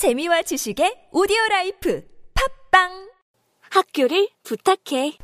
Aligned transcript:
재미와 0.00 0.40
지식의 0.48 1.08
오디오 1.12 1.36
life 1.50 2.02
팟빵 2.70 3.10
학교를 3.68 4.30
부탁해. 4.44 5.18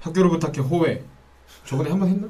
학교를 0.00 0.30
부탁해 0.30 0.60
호외. 0.60 1.02
저번에 1.66 1.90
한 1.90 1.98
번 1.98 2.08
했나? 2.08 2.28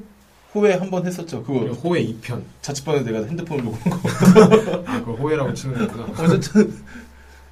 호외 0.55 0.73
한 0.73 0.89
번 0.89 1.05
했었죠. 1.05 1.43
그거 1.43 1.59
호외 1.73 2.03
2편. 2.03 2.41
자취방에 2.63 3.01
내가 3.01 3.19
핸드폰을 3.27 3.63
놓은 3.63 3.79
거. 3.79 3.89
아, 4.91 4.99
그걸 5.01 5.19
호외라고 5.19 5.53
치는 5.53 5.87
거구나. 5.87 6.23
어쨌든 6.23 6.83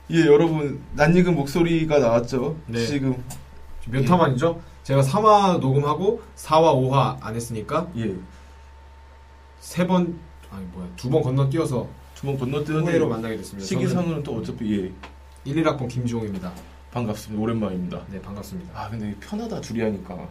예 0.09 0.21
여러분 0.25 0.84
낯익은 0.93 1.36
목소리가 1.36 2.00
나왔죠. 2.00 2.57
네. 2.66 2.84
지금 2.88 3.23
몇 3.89 4.09
화만이죠? 4.09 4.59
제가 4.82 5.04
3화 5.04 5.59
녹음하고 5.59 6.23
4화, 6.36 6.73
5화 6.89 7.18
안 7.21 7.36
했으니까 7.36 7.91
예. 7.95 8.16
세 9.59 9.86
번, 9.86 10.20
아니 10.50 10.66
뭐야, 10.66 10.88
두 10.95 11.11
번 11.11 11.21
건너뛰어서 11.21 11.88
주먹 12.22 12.40
건너뛰었는데 12.40 12.92
호회로 12.92 13.10
만나게 13.10 13.36
됐습니다. 13.38 13.68
시기상으로는 13.68 14.24
또 14.24 14.36
어차피 14.36 14.74
예 14.74 14.92
1, 15.43 15.64
1학번 15.64 15.89
김지홍입니다. 15.89 16.52
반갑습니다. 16.92 17.42
오랜만입니다. 17.42 18.02
네, 18.12 18.21
반갑습니다. 18.21 18.79
아 18.79 18.89
근데 18.89 19.16
편하다 19.20 19.62
둘이 19.62 19.82
하니까 19.82 20.29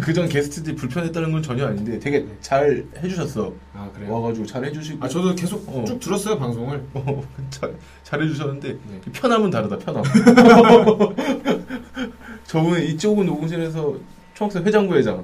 그전 0.00 0.28
게스트들이 0.28 0.76
불편했다는 0.76 1.32
건 1.32 1.42
전혀 1.42 1.66
아닌데 1.66 1.98
되게 1.98 2.26
잘 2.40 2.86
해주셨어. 2.96 3.52
아, 3.74 3.90
그래요? 3.94 4.14
와가지고 4.14 4.46
잘 4.46 4.64
해주시고 4.64 5.04
아, 5.04 5.08
저도 5.08 5.34
계속 5.34 5.68
어. 5.68 5.84
쭉 5.84 6.00
들었어요, 6.00 6.38
방송을. 6.38 6.82
어, 6.94 7.22
잘, 7.50 7.74
잘 8.02 8.22
해주셨는데 8.22 8.68
네. 8.72 9.00
편함은 9.12 9.50
다르다 9.50 9.76
편함 9.78 10.02
저번에 12.46 12.84
이쪽은 12.84 13.26
녹음실에서 13.26 13.94
총학생 14.32 14.64
회장부 14.64 14.96
회장 14.96 15.22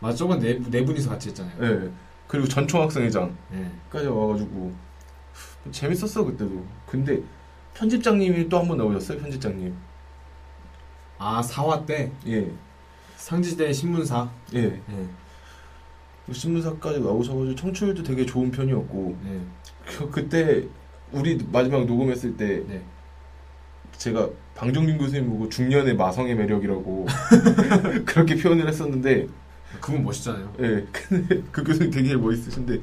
맞아, 0.00 0.16
저번 0.16 0.40
네, 0.40 0.60
네 0.68 0.84
분이서 0.84 1.08
같이 1.08 1.30
했잖아요. 1.30 1.54
예 1.62 1.90
그리고 2.26 2.46
전 2.48 2.68
총학생 2.68 3.04
회장까지 3.04 3.34
네. 3.92 4.06
와가지고 4.06 4.91
재밌었어 5.70 6.24
그때도 6.24 6.64
근데 6.86 7.20
편집장님이 7.74 8.48
또 8.48 8.58
한 8.58 8.68
번 8.68 8.78
나오셨어요 8.78 9.18
편집장님 9.20 9.74
아, 11.18 11.40
4화 11.40 11.86
때 11.86 12.10
예 12.26 12.50
상지대 13.16 13.72
신문사. 13.72 14.28
예. 14.54 14.62
네. 14.62 15.08
신문사까지 16.32 16.98
나오셔가지고 17.00 17.54
청취율도 17.54 18.02
되게 18.02 18.26
좋은 18.26 18.50
편이었고 18.50 19.18
네. 19.24 19.40
그, 19.86 20.10
그때 20.10 20.64
우리 21.12 21.38
마지막 21.52 21.84
녹음했을 21.86 22.36
때 22.36 22.64
네. 22.66 22.82
제가 23.96 24.28
방정민 24.56 24.98
교수님 24.98 25.28
보고 25.28 25.48
중년의 25.48 25.94
마성의 25.94 26.34
매력이라고 26.34 27.06
그렇게 28.06 28.34
표현을 28.36 28.66
했었는데 28.66 29.28
그분 29.80 30.02
멋있잖아요. 30.02 30.52
예 30.60 30.86
근데 30.92 31.42
그 31.52 31.62
교수님 31.62 31.92
되게 31.92 32.16
멋있으신데 32.16 32.80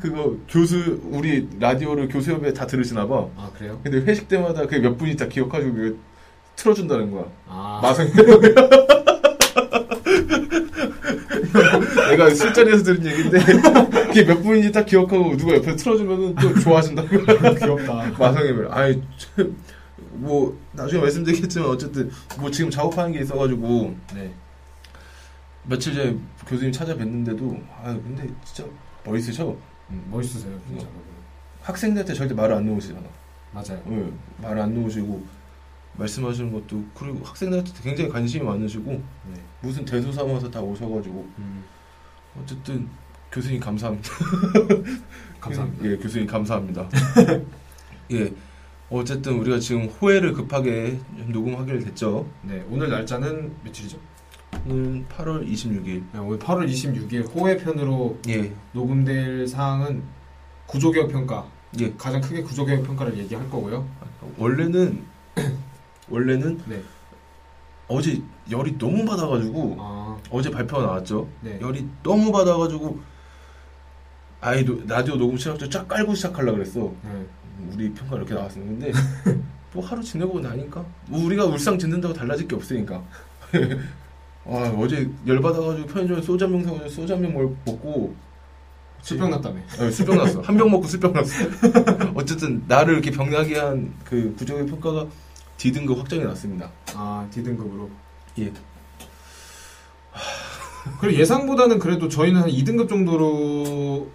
그거 0.00 0.36
교수 0.48 1.00
우리 1.04 1.48
라디오를 1.60 2.08
교수협에 2.08 2.52
다 2.52 2.66
들으시나 2.66 3.06
봐 3.06 3.26
아, 3.36 3.50
그래요? 3.56 3.78
근데 3.82 3.98
회식 3.98 4.28
때마다 4.28 4.66
그 4.66 4.76
몇 4.78 4.96
분이 4.96 5.16
다 5.16 5.26
기억하시고 5.26 5.96
틀어준다는 6.56 7.10
거야 7.10 7.24
아, 7.46 7.80
매력 7.82 8.40
내가 12.10 12.30
술자리에서 12.34 12.82
들은 12.84 13.04
얘기인데 13.06 13.38
그게 14.06 14.24
몇 14.24 14.42
분인지 14.42 14.72
딱 14.72 14.86
기억하고 14.86 15.36
누가 15.36 15.54
옆에 15.54 15.76
틀어주면은 15.76 16.34
또 16.36 16.54
좋아하신다고 16.60 17.08
귀엽다. 17.56 18.12
매력 18.18 18.76
아이 18.76 19.00
참, 19.18 19.56
뭐 20.12 20.58
나중에 20.72 21.00
말씀드리겠지만 21.02 21.68
어쨌든 21.68 22.10
뭐 22.38 22.50
지금 22.50 22.70
작업하는 22.70 23.12
게 23.12 23.20
있어가지고 23.20 23.94
네. 24.14 24.32
며칠 25.66 25.94
전에 25.94 26.16
교수님 26.46 26.72
찾아뵀는데도 26.72 27.60
아 27.82 27.94
근데 27.94 28.28
진짜 28.44 28.68
멋있으셔 29.04 29.56
음, 29.90 30.06
멋있으세요, 30.10 30.58
진짜. 30.66 30.86
학생들한테 31.62 32.12
절대 32.14 32.34
말을 32.34 32.54
안 32.56 32.66
놓으시잖아 32.66 33.00
맞아요. 33.52 33.82
네, 33.86 34.10
말을 34.42 34.60
안 34.62 34.74
놓으시고 34.74 35.24
말씀하시는 35.96 36.52
것도 36.52 36.84
그리고 36.94 37.24
학생들한테 37.24 37.72
굉장히 37.82 38.10
관심이 38.10 38.44
많으시고 38.44 38.90
네. 38.90 39.40
무슨 39.60 39.84
대소 39.84 40.10
삼아서 40.12 40.50
다 40.50 40.60
오셔가지고 40.60 41.26
음, 41.38 41.64
어쨌든 42.40 42.88
교수님 43.32 43.60
감사합니다 43.60 44.10
감사합니다. 45.40 45.86
예 45.86 45.96
교수님 45.96 46.26
감사합니다 46.26 46.88
예 48.12 48.32
어쨌든 48.90 49.38
우리가 49.38 49.58
지금 49.58 49.86
호해를 49.86 50.32
급하게 50.32 50.98
좀 51.16 51.32
녹음하기로 51.32 51.78
됐죠 51.80 52.28
네, 52.42 52.64
오늘 52.68 52.90
날짜는 52.90 53.54
며칠이죠? 53.64 53.96
오늘 54.66 55.04
8월 55.08 55.46
26일 55.46 56.02
네, 56.12 56.18
오늘 56.18 56.38
8월 56.38 56.66
26일 56.68 57.34
호회 57.34 57.56
편으로 57.56 58.18
예 58.28 58.52
녹음될 58.72 59.46
사항은 59.46 60.02
구조개혁 60.66 61.10
평가. 61.10 61.46
예. 61.80 61.92
가장 61.98 62.20
크게 62.20 62.42
구조개혁 62.42 62.84
평가를 62.84 63.18
얘기할 63.18 63.50
거고요. 63.50 63.86
원래는 64.38 65.02
원래는 66.08 66.60
네. 66.66 66.82
어제 67.88 68.22
열이 68.50 68.78
너무 68.78 69.04
받아가지고 69.04 69.76
아, 69.78 70.16
어제 70.30 70.50
발표가 70.50 70.84
나왔죠. 70.84 71.28
네. 71.42 71.58
열이 71.60 71.86
너무 72.02 72.32
받아가지고 72.32 72.98
아예 74.40 74.62
노- 74.64 74.80
라디오 74.86 75.16
녹음 75.16 75.36
시작부터 75.36 75.68
쫙 75.68 75.86
깔고 75.86 76.14
시작하려 76.14 76.52
그랬어. 76.52 76.92
네. 77.02 77.26
우리 77.72 77.92
평가 77.92 78.16
이렇게 78.16 78.32
나왔었는데 78.34 78.92
뭐 79.74 79.84
하루 79.84 80.02
지내고 80.02 80.40
나니까 80.40 80.84
뭐 81.08 81.22
우리가 81.26 81.44
울상 81.44 81.78
짓는다고 81.78 82.14
달라질 82.14 82.48
게 82.48 82.56
없으니까. 82.56 83.02
아 84.46 84.74
어제 84.78 85.10
열 85.26 85.40
받아가지고 85.40 85.86
편의점에 85.88 86.20
소주 86.22 86.44
한 86.44 86.52
병 86.52 86.62
사가지고 86.64 86.88
소주 86.90 87.12
한 87.14 87.22
병 87.22 87.32
먹고 87.64 88.14
술병 89.02 89.30
났다며. 89.30 89.60
네, 89.78 89.90
술병 89.90 90.16
났어. 90.16 90.40
한 90.40 90.56
병 90.56 90.70
먹고 90.70 90.86
술병 90.86 91.12
났어. 91.12 91.32
어쨌든 92.14 92.62
나를 92.68 92.94
이렇게 92.94 93.10
병나게 93.10 93.58
한 93.58 93.92
그 94.04 94.34
부정의 94.36 94.66
평가가 94.66 95.06
D등급 95.58 95.98
확정이 95.98 96.24
났습니다. 96.24 96.70
아, 96.94 97.26
D등급으로. 97.30 97.88
예. 98.38 98.52
그리고 101.00 101.18
예상보다는 101.20 101.78
그래도 101.78 102.08
저희는 102.08 102.42
한 102.42 102.50
2등급 102.50 102.88
정도로 102.88 104.08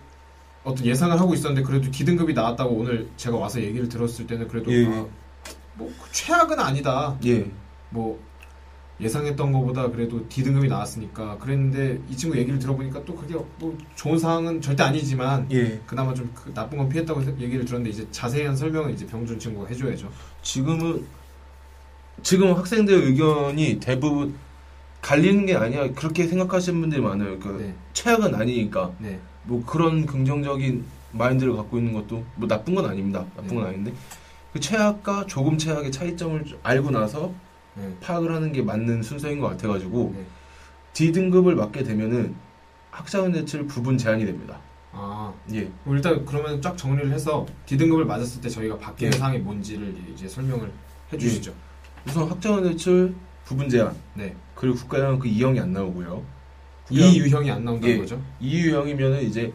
어떤 0.64 0.86
예상을 0.86 1.20
하고 1.20 1.34
있었는데 1.34 1.64
그래도 1.68 1.90
D등급이 1.90 2.34
나왔다고 2.34 2.76
오늘 2.76 3.10
제가 3.18 3.38
와서 3.38 3.62
얘기를 3.62 3.90
들었을 3.90 4.28
때는 4.28 4.48
그래도 4.48 4.72
예. 4.74 4.86
아, 4.86 5.06
뭐 5.76 5.92
최악은 6.12 6.60
아니다. 6.60 7.18
예. 7.26 7.50
뭐 7.90 8.20
예상했던 9.02 9.52
것보다 9.54 9.90
그래도 9.90 10.28
D등급이 10.28 10.68
나왔으니까 10.68 11.38
그랬는데 11.38 12.00
이 12.10 12.18
친구 12.18 12.38
얘기를 12.38 12.60
들어보니까 12.60 13.04
또 13.06 13.16
그게 13.16 13.34
뭐 13.58 13.78
좋은 13.96 14.18
상황은 14.20 14.60
절대 14.62 14.84
아니지만 14.84 15.48
예. 15.52 15.80
그나마 15.86 16.14
좀 16.14 16.30
그 16.36 16.54
나쁜 16.54 16.78
건 16.78 16.90
피했다고 16.90 17.22
세- 17.24 17.36
얘기를 17.40 17.64
들었는데 17.66 17.90
이제 17.90 18.08
자세한 18.12 18.56
설명은 18.58 18.94
이제 18.94 19.06
병준 19.08 19.40
친구가 19.40 19.68
해줘야죠. 19.70 20.10
지금은 20.42 21.06
지금 22.24 22.54
학생들 22.54 22.94
의견이 22.94 23.80
대부분 23.80 24.36
갈리는 25.02 25.46
게 25.46 25.56
아니야 25.56 25.90
그렇게 25.94 26.28
생각하시는 26.28 26.80
분들이 26.81 27.02
많아요. 27.02 27.40
그 27.40 27.58
네, 27.62 27.74
최악은 27.94 28.36
아니니까 28.36 28.92
네, 29.00 29.20
뭐 29.44 29.64
그런 29.66 30.06
긍정적인 30.06 30.84
마인드를 31.14 31.56
갖고 31.56 31.78
있는 31.78 31.94
것도 31.94 32.24
뭐 32.36 32.48
나쁜 32.48 32.76
건 32.76 32.86
아닙니다. 32.86 33.26
나쁜 33.36 33.56
건 33.56 33.64
네. 33.64 33.70
아닌데 33.70 33.94
그 34.52 34.60
최악과 34.60 35.26
조금 35.28 35.58
최악의 35.58 35.92
차이점을 35.92 36.44
좀 36.46 36.60
알고 36.64 36.92
나서 36.92 37.28
네, 37.28 37.34
파악을 38.02 38.34
하는 38.34 38.52
게 38.52 38.62
맞는 38.62 39.04
순서인 39.04 39.40
것 39.40 39.48
같아가지고 39.50 40.14
네. 40.16 40.26
D 40.94 41.12
등급을 41.12 41.56
맞게 41.56 41.84
되면은 41.84 42.36
학자원 42.92 43.32
대출 43.32 43.66
부분 43.68 43.98
제한이 43.98 44.26
됩니다. 44.26 44.60
아 44.92 45.32
예, 45.54 45.70
일단 45.88 46.26
그러면 46.26 46.62
쫙 46.62 46.76
정리를 46.76 47.12
해서 47.12 47.46
D등급을 47.68 48.06
맞았을 48.06 48.42
때 48.42 48.50
저희가 48.50 48.78
바뀌는 48.78 49.14
예. 49.14 49.18
사항이 49.18 49.38
뭔지를 49.40 49.96
이제 50.12 50.28
설명을 50.28 50.72
해주시죠. 51.14 51.54
우선 52.08 52.30
학자원 52.30 52.64
대출 52.64 53.14
부분 53.46 53.70
제한 53.70 53.96
네, 54.16 54.36
그리고 54.56 54.76
국가형 54.78 55.20
그 55.20 55.28
이형이 55.28 55.60
안 55.60 55.74
나오고요. 55.74 56.24
이 56.90 57.20
유형이 57.20 57.52
안 57.52 57.64
나온다는 57.64 57.96
예. 57.96 58.00
거죠. 58.00 58.20
이 58.40 58.62
유형이면은 58.62 59.22
이제 59.22 59.54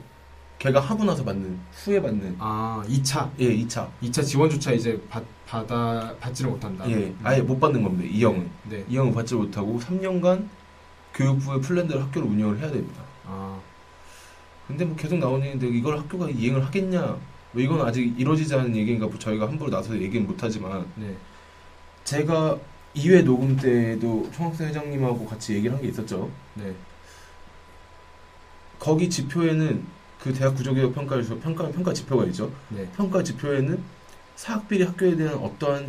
걔가 0.64 0.80
하고 0.80 1.04
나서 1.04 1.22
받는 1.22 1.58
후에 1.72 2.00
받는 2.00 2.36
아 2.38 2.82
2차, 2.88 3.30
예 3.38 3.54
2차 3.54 3.86
2차 4.02 4.24
지원조차 4.24 4.72
이제 4.72 4.98
받, 5.10 5.22
받아 5.46 6.14
받지를 6.18 6.52
못한다. 6.52 6.90
예 6.90 7.14
아예 7.22 7.42
못 7.42 7.60
받는 7.60 7.82
겁니다. 7.82 8.10
이 8.10 8.24
형은 8.24 8.48
네. 8.70 8.82
이 8.88 8.96
형은 8.96 9.12
받지 9.12 9.34
못하고 9.34 9.78
3년간 9.78 10.48
교육부의 11.12 11.60
플랜대로 11.60 12.00
학교를 12.00 12.28
운영을 12.28 12.58
해야 12.60 12.70
됩니다. 12.70 13.02
아 13.26 13.60
근데 14.66 14.86
뭐 14.86 14.96
계속 14.96 15.18
나오는 15.18 15.44
얘기인데 15.46 15.68
이걸 15.68 15.98
학교가 15.98 16.30
이행을 16.30 16.64
하겠냐? 16.64 17.18
뭐 17.52 17.62
이건 17.62 17.82
아직 17.86 18.18
이루어지지 18.18 18.54
않은 18.54 18.74
얘기인가 18.74 19.06
뭐 19.06 19.18
저희가 19.18 19.46
함부로 19.46 19.70
나서서 19.70 20.00
얘기는 20.00 20.26
못하지만 20.26 20.86
네. 20.94 21.14
제가 22.04 22.56
2회 22.96 23.22
녹음 23.22 23.54
때도 23.56 24.30
총학생 24.32 24.68
회장님하고 24.68 25.26
같이 25.26 25.52
얘기를 25.56 25.74
한 25.76 25.82
게 25.82 25.88
있었죠. 25.88 26.30
네. 26.54 26.74
거기 28.78 29.10
지표에는 29.10 29.93
그 30.24 30.32
대학 30.32 30.54
구조개혁 30.54 30.94
평가에서 30.94 31.38
평가 31.38 31.68
평가 31.68 31.92
지표가 31.92 32.24
있죠. 32.26 32.50
네. 32.70 32.88
평가 32.96 33.22
지표에는 33.22 33.78
사학비리 34.36 34.82
학교에 34.82 35.16
대한 35.16 35.34
어떠한 35.34 35.86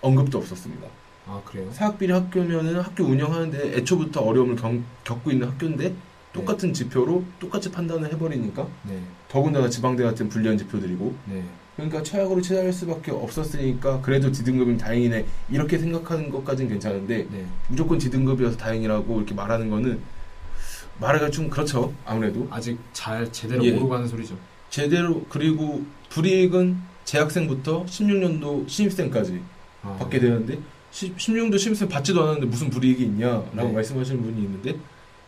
언급도 0.00 0.38
없었습니다. 0.38 0.88
아 1.28 1.40
그래요? 1.44 1.70
사학비리 1.70 2.12
학교면은 2.12 2.80
학교 2.80 3.04
운영하는데 3.04 3.76
애초부터 3.76 4.22
어려움을 4.22 4.56
겪, 4.56 4.72
겪고 5.04 5.30
있는 5.30 5.46
학교인데 5.46 5.94
똑같은 6.32 6.72
지표로 6.72 7.22
똑같이 7.38 7.70
판단을 7.70 8.12
해버리니까 8.12 8.66
네. 8.88 9.00
더군다나 9.28 9.70
지방대 9.70 10.02
같은 10.02 10.28
불리한 10.28 10.58
지표들이고 10.58 11.14
네. 11.26 11.44
그러니까 11.76 12.02
최악으로 12.02 12.42
치달을 12.42 12.72
수밖에 12.72 13.12
없었으니까 13.12 14.00
그래도 14.00 14.32
D등급이면 14.32 14.78
다행이네 14.78 15.26
이렇게 15.50 15.78
생각하는 15.78 16.30
것까지는 16.30 16.70
괜찮은데 16.70 17.28
네. 17.30 17.46
무조건 17.68 17.98
D등급이어서 17.98 18.56
다행이라고 18.56 19.16
이렇게 19.18 19.32
말하는 19.32 19.70
거는 19.70 20.00
말하기가 21.00 21.30
좀 21.30 21.50
그렇죠 21.50 21.92
아무래도 22.04 22.46
아직 22.50 22.78
잘 22.92 23.30
제대로 23.32 23.64
예. 23.64 23.72
모르고 23.72 23.94
하는 23.94 24.08
소리죠. 24.08 24.36
제대로 24.70 25.24
그리고 25.28 25.84
불이익은 26.10 26.76
재학생부터 27.04 27.84
16년도 27.86 28.68
신입생까지 28.68 29.40
아, 29.82 29.96
받게 29.98 30.18
되는데 30.18 30.58
10, 30.90 31.16
16년도 31.16 31.58
신입생 31.58 31.88
받지도 31.88 32.22
않았는데 32.22 32.46
무슨 32.46 32.70
불이익이 32.70 33.04
있냐라고 33.04 33.52
네. 33.54 33.72
말씀하시는 33.72 34.22
분이 34.22 34.42
있는데 34.42 34.76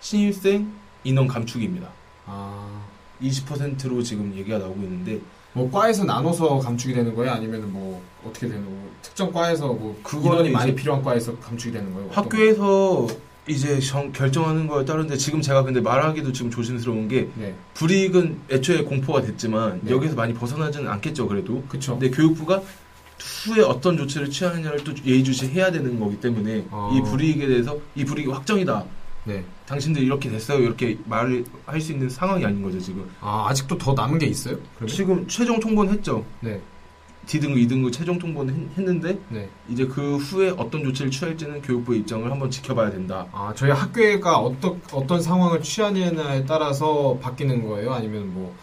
신입생 0.00 0.72
인원 1.04 1.28
감축입니다. 1.28 1.88
아, 2.26 2.84
20%로 3.22 4.02
지금 4.02 4.34
얘기가 4.36 4.58
나오고 4.58 4.82
있는데 4.82 5.20
뭐 5.52 5.70
과에서 5.70 6.04
나눠서 6.04 6.58
감축이 6.60 6.94
되는 6.94 7.14
거예요? 7.14 7.32
아니면 7.32 7.72
뭐 7.72 8.02
어떻게 8.24 8.48
되는 8.48 8.64
거예요? 8.64 8.88
특정 9.02 9.32
과에서 9.32 9.68
뭐 9.68 9.98
그거는 10.02 10.30
인원이 10.30 10.50
많이 10.50 10.74
필요한 10.74 11.02
과에서 11.02 11.36
감축이 11.38 11.72
되는 11.72 11.92
거예요? 11.94 12.10
학교에서 12.12 13.06
이제 13.48 13.80
정- 13.80 14.12
결정하는 14.12 14.66
거에 14.66 14.84
따른데 14.84 15.16
지금 15.16 15.40
제가 15.40 15.62
근데 15.62 15.80
말하기도 15.80 16.32
지금 16.32 16.50
조심스러운 16.50 17.08
게 17.08 17.24
거? 17.26 17.30
네, 17.36 17.54
불이익은 17.74 18.40
애초에 18.50 18.82
공포가 18.84 19.22
됐지만 19.22 19.80
네. 19.82 19.90
여기서 19.92 20.14
많이 20.14 20.34
벗어나지는 20.34 20.88
않겠죠 20.88 21.26
그래도 21.28 21.62
그쵸. 21.68 21.98
근데 21.98 22.10
교육부가 22.14 22.62
후에 23.46 23.62
어떤 23.62 23.96
조치를 23.96 24.30
취하느냐를 24.30 24.84
또 24.84 24.92
예의주시해야 25.04 25.72
되는 25.72 25.98
거기 25.98 26.20
때문에 26.20 26.66
어. 26.70 26.92
이 26.94 27.02
불이익에 27.10 27.46
대해서 27.46 27.76
이 27.96 28.04
불이익이 28.04 28.30
확정이다 28.30 28.84
네. 29.24 29.44
당신들 29.66 30.02
이렇게 30.02 30.30
됐어요 30.30 30.60
이렇게 30.62 30.96
말을 31.06 31.44
할 31.66 31.80
수 31.80 31.92
있는 31.92 32.08
상황이 32.08 32.44
아닌 32.44 32.62
거죠 32.62 32.78
지금 32.78 33.08
아, 33.20 33.46
아직도 33.48 33.76
더 33.78 33.92
남은 33.92 34.18
게 34.18 34.26
있어요? 34.26 34.56
그러면? 34.76 34.94
지금 34.94 35.26
최종 35.28 35.58
통보는 35.60 35.92
했죠 35.94 36.24
네, 36.40 36.60
D등급 37.28 37.58
2등급 37.58 37.92
최종 37.92 38.18
통보는 38.18 38.54
했- 38.54 38.78
했는데 38.78 39.18
네. 39.28 39.48
이제 39.68 39.86
그 39.86 40.16
후에 40.16 40.48
어떤 40.56 40.82
조치를 40.82 41.10
취할지는 41.10 41.60
교육부의 41.60 42.00
입장을 42.00 42.28
한번 42.30 42.50
지켜봐야 42.50 42.90
된다 42.90 43.26
아, 43.32 43.52
저희 43.54 43.70
학교가 43.70 44.38
어떤 44.38 44.80
어떤 44.92 45.20
상황을 45.20 45.60
취하느냐에 45.62 46.46
따라서 46.46 47.18
바뀌는 47.20 47.66
거예요? 47.68 47.92
아니면 47.92 48.32
뭐 48.32 48.54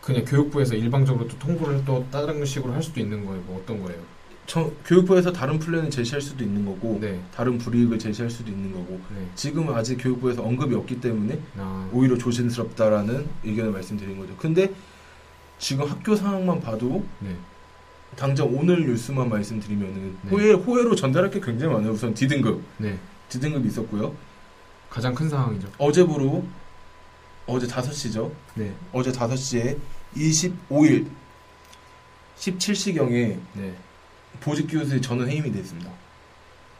그냥 0.00 0.24
교육부에서 0.24 0.76
일방적으로 0.76 1.26
또 1.28 1.36
통보를 1.40 1.84
또 1.84 2.06
다른 2.12 2.44
식으로 2.44 2.72
할 2.72 2.82
수도 2.82 3.00
있는 3.00 3.26
거예요? 3.26 3.42
뭐 3.46 3.60
어떤 3.60 3.82
거예요? 3.82 4.00
저- 4.46 4.70
교육부에서 4.86 5.32
다른 5.32 5.58
플랜을 5.58 5.90
제시할 5.90 6.20
수도 6.20 6.44
있는 6.44 6.64
거고 6.64 6.98
네, 7.00 7.20
다른 7.34 7.58
불이익을 7.58 7.98
제시할 7.98 8.30
수도 8.30 8.50
있는 8.52 8.72
거고 8.72 9.00
네. 9.16 9.26
지금은 9.34 9.74
아직 9.74 9.96
교육부에서 9.96 10.42
언급이 10.42 10.74
없기 10.76 11.00
때문에 11.00 11.38
아, 11.58 11.88
오히려 11.92 12.16
조심스럽다라는 12.16 13.26
의견을 13.44 13.72
말씀드린 13.72 14.16
거죠. 14.18 14.34
근데 14.38 14.72
지금 15.58 15.84
학교 15.88 16.16
상황만 16.16 16.60
봐도 16.60 17.04
네, 17.20 17.36
당장 18.16 18.48
오늘 18.54 18.86
뉴스만 18.86 19.28
말씀드리면은 19.28 20.18
네. 20.22 20.30
호혜, 20.30 20.52
호혜로 20.52 20.94
전달할 20.94 21.30
게 21.30 21.40
굉장히 21.40 21.72
많아요. 21.72 21.92
우선 21.92 22.14
D등급, 22.14 22.62
네. 22.78 22.98
D등급이 23.28 23.68
있었고요. 23.68 24.14
가장 24.88 25.14
큰 25.14 25.28
상황이죠. 25.28 25.68
어제부로 25.78 26.44
어제 27.46 27.66
5시죠. 27.66 28.30
네, 28.54 28.74
어제 28.92 29.10
5시에 29.12 29.78
25일 30.16 31.06
17시경에 32.36 33.38
네. 33.54 33.74
보직 34.40 34.66
교수의 34.68 35.00
전원 35.02 35.28
해임이 35.28 35.52
됐습니다. 35.52 35.90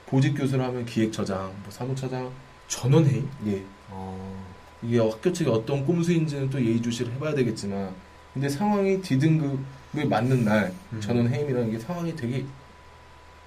보직 0.07 0.35
교수를 0.35 0.65
하면 0.65 0.85
기획처장, 0.85 1.53
뭐 1.63 1.71
사무처장, 1.71 2.31
전원 2.67 3.05
회의? 3.07 3.25
예. 3.47 3.63
어, 3.89 4.45
이게 4.83 4.99
학교 4.99 5.33
측이 5.33 5.49
어떤 5.51 5.85
꼼수인지는 5.85 6.51
또 6.51 6.65
예의주시를 6.65 7.13
해봐야 7.15 7.35
되겠지만 7.35 7.95
근데 8.33 8.49
상황이 8.49 9.01
D등급을 9.03 10.07
맞는 10.09 10.45
날 10.45 10.73
음. 10.93 11.01
전원 11.01 11.29
해임이라는 11.29 11.71
게 11.71 11.79
상황이 11.79 12.15
되게 12.15 12.45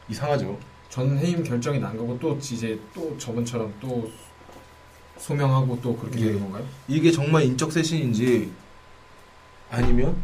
이상하죠. 0.10 0.58
전 0.90 1.18
해임 1.18 1.44
결정이 1.44 1.80
난 1.80 1.98
거고 1.98 2.20
또 2.20 2.38
이제 2.38 2.80
또 2.94 3.18
저번처럼 3.18 3.74
또 3.80 4.12
소명하고 5.18 5.80
또 5.82 5.96
그렇게 5.96 6.20
예. 6.20 6.26
되는 6.26 6.42
건가요? 6.42 6.66
이게 6.88 7.12
정말 7.12 7.44
인적 7.44 7.72
쇄신인지 7.72 8.52
아니면 9.72 10.16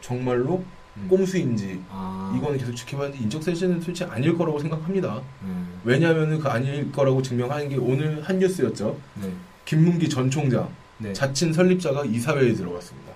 정말로 0.00 0.64
음. 0.96 1.08
꼼수인지 1.08 1.82
아, 1.90 2.34
이거는 2.36 2.58
계속 2.58 2.74
지켜봐야 2.74 3.06
하는데 3.06 3.22
인적 3.22 3.42
쇄신은 3.42 3.80
솔직히 3.80 4.10
아닐 4.10 4.36
거라고 4.36 4.58
생각합니다. 4.58 5.22
네, 5.42 5.50
왜냐하면 5.84 6.38
그 6.38 6.48
아닐 6.48 6.90
거라고 6.90 7.22
증명하는 7.22 7.68
게 7.68 7.76
오늘 7.76 8.22
한 8.22 8.38
뉴스였죠. 8.38 8.98
네, 9.22 9.32
김문기 9.64 10.08
전 10.08 10.30
총장 10.30 10.68
네. 10.98 11.12
자친 11.12 11.52
설립자가 11.52 12.04
이사회에 12.04 12.54
들어갔습니다. 12.54 13.12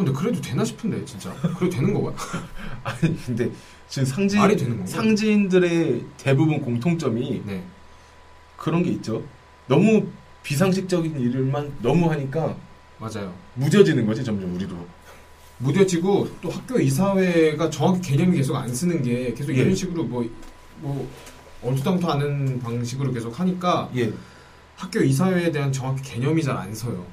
아, 0.00 0.04
근데 0.04 0.12
그래도 0.12 0.40
되나 0.40 0.64
싶은데 0.64 1.04
진짜 1.04 1.32
그래도 1.58 1.68
되는 1.76 1.92
거야? 1.92 2.14
아니 2.84 3.24
근데 3.24 3.50
지금 3.88 4.26
말이 4.38 4.56
되는 4.56 4.76
건가? 4.76 4.86
상지인들의 4.86 6.04
대부분 6.16 6.60
공통점이 6.60 7.42
네, 7.44 7.62
그런 8.56 8.82
게 8.82 8.90
있죠. 8.92 9.22
너무 9.66 10.06
비상식적인 10.42 11.20
일을만 11.20 11.74
너무 11.82 12.10
하니까 12.10 12.56
맞아요. 12.98 13.32
무뎌지는 13.54 14.06
거지 14.06 14.24
점점 14.24 14.54
우리도. 14.54 14.74
무뎌지고 15.58 16.28
또 16.40 16.48
학교 16.48 16.80
이사회가 16.80 17.68
정확히 17.68 18.00
개념이 18.12 18.38
계속 18.38 18.56
안 18.56 18.72
쓰는 18.74 19.02
게 19.02 19.34
계속 19.34 19.52
예. 19.52 19.58
이런 19.60 19.74
식으로 19.74 20.04
뭐, 20.04 20.26
뭐, 20.78 21.10
얼토당토 21.62 22.10
않은 22.12 22.60
방식으로 22.60 23.12
계속 23.12 23.38
하니까 23.38 23.90
예. 23.96 24.10
학교 24.76 25.00
이사회에 25.00 25.50
대한 25.52 25.70
정확히 25.70 26.02
개념이 26.02 26.42
잘 26.42 26.56
안 26.56 26.74
서요. 26.74 27.04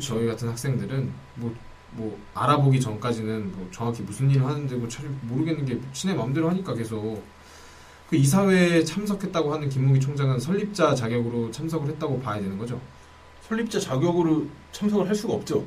저희 0.00 0.26
같은 0.26 0.48
학생들은 0.48 1.10
뭐, 1.36 1.54
뭐, 1.96 2.18
알아보기 2.34 2.80
전까지는 2.80 3.52
뭐 3.52 3.68
정확히 3.70 4.02
무슨 4.02 4.30
일을 4.30 4.44
하는지 4.44 4.74
뭐잘 4.74 5.06
모르겠는 5.22 5.64
게 5.64 5.80
지네 5.92 6.14
마음대로 6.14 6.50
하니까 6.50 6.74
계속. 6.74 7.22
그 8.10 8.16
이사회에 8.16 8.84
참석했다고 8.84 9.52
하는 9.52 9.68
김무기 9.68 9.98
총장은 9.98 10.38
설립자 10.38 10.94
자격으로 10.94 11.50
참석을 11.50 11.88
했다고 11.88 12.20
봐야 12.20 12.40
되는 12.40 12.58
거죠. 12.58 12.80
설립자 13.48 13.78
자격으로 13.78 14.46
참석을 14.72 15.08
할 15.08 15.14
수가 15.14 15.34
없죠. 15.34 15.64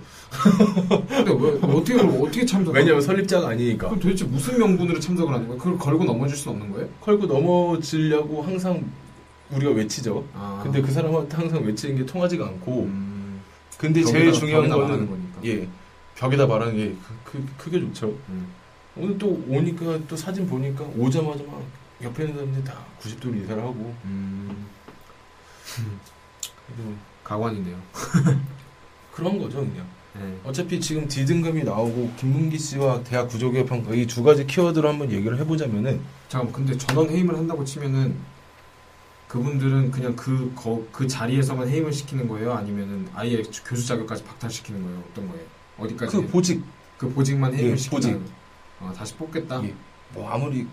근데 1.09 1.31
왜, 1.31 1.51
어떻게, 1.61 1.93
그럼 1.93 2.21
어떻게 2.21 2.45
참석? 2.45 2.75
왜냐하면 2.75 3.01
설립자가 3.01 3.49
아니니까. 3.49 3.87
그럼 3.87 3.99
도대체 3.99 4.25
무슨 4.25 4.57
명분으로 4.59 4.99
참석을 4.99 5.33
하는 5.33 5.47
거예요? 5.47 5.59
그걸 5.59 5.77
걸고 5.77 6.03
넘어질 6.03 6.37
수는 6.37 6.57
없는 6.57 6.73
거예요? 6.73 6.89
걸고 7.01 7.25
넘어지려고 7.25 8.41
항상 8.41 8.83
우리가 9.51 9.71
외치죠. 9.71 10.25
아. 10.33 10.59
근데 10.63 10.81
그 10.81 10.91
사람한테 10.91 11.35
항상 11.35 11.63
외치는 11.63 11.97
게 11.97 12.05
통하지가 12.05 12.45
않고. 12.45 12.83
음, 12.83 13.41
근데 13.77 14.03
제일 14.03 14.31
중요한 14.33 14.69
거는 14.69 15.07
거니까. 15.07 15.39
예 15.45 15.67
벽에다 16.17 16.47
말하는 16.47 16.75
게 16.75 16.95
그, 17.23 17.37
그, 17.37 17.45
그 17.57 17.71
게 17.71 17.79
좋죠. 17.79 18.07
음. 18.29 18.47
오늘 18.95 19.17
또 19.17 19.27
오니까 19.47 19.99
또 20.07 20.15
사진 20.15 20.47
보니까 20.47 20.83
오자마자 20.97 21.43
막 21.43 21.61
옆에 22.01 22.23
있는 22.23 22.35
사람들이 22.35 22.63
다 22.63 22.83
90도로 22.99 23.43
이사를 23.43 23.61
하고 23.61 23.93
음, 24.05 24.65
그래도 26.65 26.93
가관이네요. 27.23 27.77
그런 29.13 29.39
거죠 29.39 29.59
그냥. 29.59 29.85
네. 30.19 30.39
어차피 30.43 30.79
지금 30.81 31.07
D등급이 31.07 31.63
나오고 31.63 32.11
김문기 32.17 32.57
씨와 32.57 33.03
대학 33.03 33.27
구조개혁 33.27 33.67
평가 33.67 33.93
이두 33.93 34.23
가지 34.23 34.47
키워드로 34.47 34.89
한번 34.89 35.11
얘기를 35.11 35.37
해보자면은 35.39 36.01
잠깐만, 36.27 36.53
근데 36.53 36.75
전원 36.77 37.09
해임을 37.09 37.35
한다고 37.37 37.63
치면은 37.63 38.15
그분들은 39.27 39.91
그냥 39.91 40.15
그, 40.15 40.51
거, 40.55 40.83
그 40.91 41.07
자리에서만 41.07 41.67
해임을 41.67 41.93
시키는 41.93 42.27
거예요? 42.27 42.53
아니면은 42.53 43.07
아예 43.13 43.43
교수 43.65 43.85
자격까지 43.87 44.23
박탈시키는 44.23 44.81
거예요? 44.81 45.03
어떤 45.11 45.27
거예요? 45.27 45.45
어디까지? 45.77 46.11
그 46.17 46.27
보직 46.27 46.63
그 46.97 47.09
보직만 47.13 47.53
해임을 47.53 47.71
예, 47.71 47.75
시키는 47.75 48.21
어, 48.79 48.91
다시 48.95 49.15
뽑겠다? 49.15 49.63
예. 49.63 49.73
뭐 50.13 50.29
아무리 50.29 50.65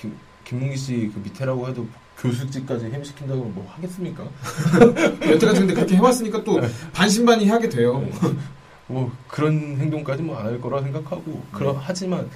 김, 0.00 0.14
김문기 0.44 0.76
씨 0.76 1.10
그 1.14 1.20
밑에라고 1.20 1.68
해도 1.68 1.86
교수직까지 2.18 2.86
해임시킨다고 2.86 3.44
뭐 3.44 3.66
하겠습니까? 3.74 4.24
여태까지 5.28 5.60
근데 5.60 5.74
그렇게 5.74 5.96
해왔으니까 5.96 6.44
또 6.44 6.60
반신반의 6.92 7.48
하게 7.48 7.68
돼요. 7.68 8.00
네. 8.00 8.12
뭐 8.86 9.10
그런 9.28 9.76
행동까지 9.78 10.22
뭐 10.22 10.38
안 10.38 10.46
할 10.46 10.60
거라 10.60 10.82
생각하고 10.82 11.42
그러 11.52 11.72
하지만 11.80 12.28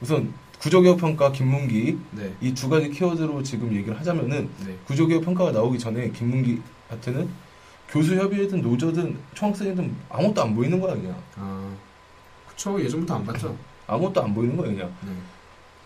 우선 0.00 0.32
구조개혁 0.60 0.98
평가 0.98 1.32
김문기 1.32 1.98
네. 2.12 2.32
이두 2.40 2.68
가지 2.68 2.90
키워드로 2.90 3.42
지금 3.42 3.74
얘기를 3.74 3.98
하자면은 3.98 4.48
네. 4.66 4.76
구조개혁 4.86 5.24
평가가 5.24 5.50
나오기 5.52 5.78
전에 5.78 6.10
김문기한테는 6.10 7.28
교수 7.94 8.16
협의회든 8.16 8.60
노조든 8.60 9.16
총학생회든 9.34 9.94
아무것도 10.10 10.42
안 10.42 10.54
보이는 10.56 10.80
거야 10.80 10.94
그냥 10.94 11.16
아, 11.36 11.72
그쵸. 12.48 12.80
예전부터 12.82 13.14
안 13.14 13.24
봤죠. 13.24 13.56
아무것도 13.86 14.20
안 14.24 14.34
보이는 14.34 14.56
거야 14.56 14.68
그냥 14.68 14.92
네. 15.06 15.12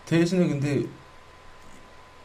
대신에 0.07 0.47
근데 0.47 0.85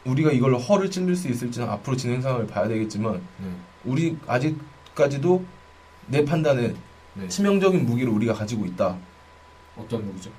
우리가 0.05 0.31
이걸로 0.31 0.57
허를 0.57 0.89
찔릴 0.89 1.15
수 1.15 1.27
있을지는 1.27 1.69
앞으로 1.69 1.95
진행 1.95 2.19
상황을 2.19 2.47
봐야 2.47 2.67
되겠지만 2.67 3.21
네. 3.37 3.51
우리 3.83 4.17
아직까지도 4.25 5.45
내 6.07 6.25
판단은 6.25 6.75
네. 7.13 7.27
치명적인 7.27 7.85
무기를 7.85 8.11
우리가 8.11 8.33
가지고 8.33 8.65
있다. 8.65 8.97
어떤 9.77 10.03
무기죠? 10.07 10.31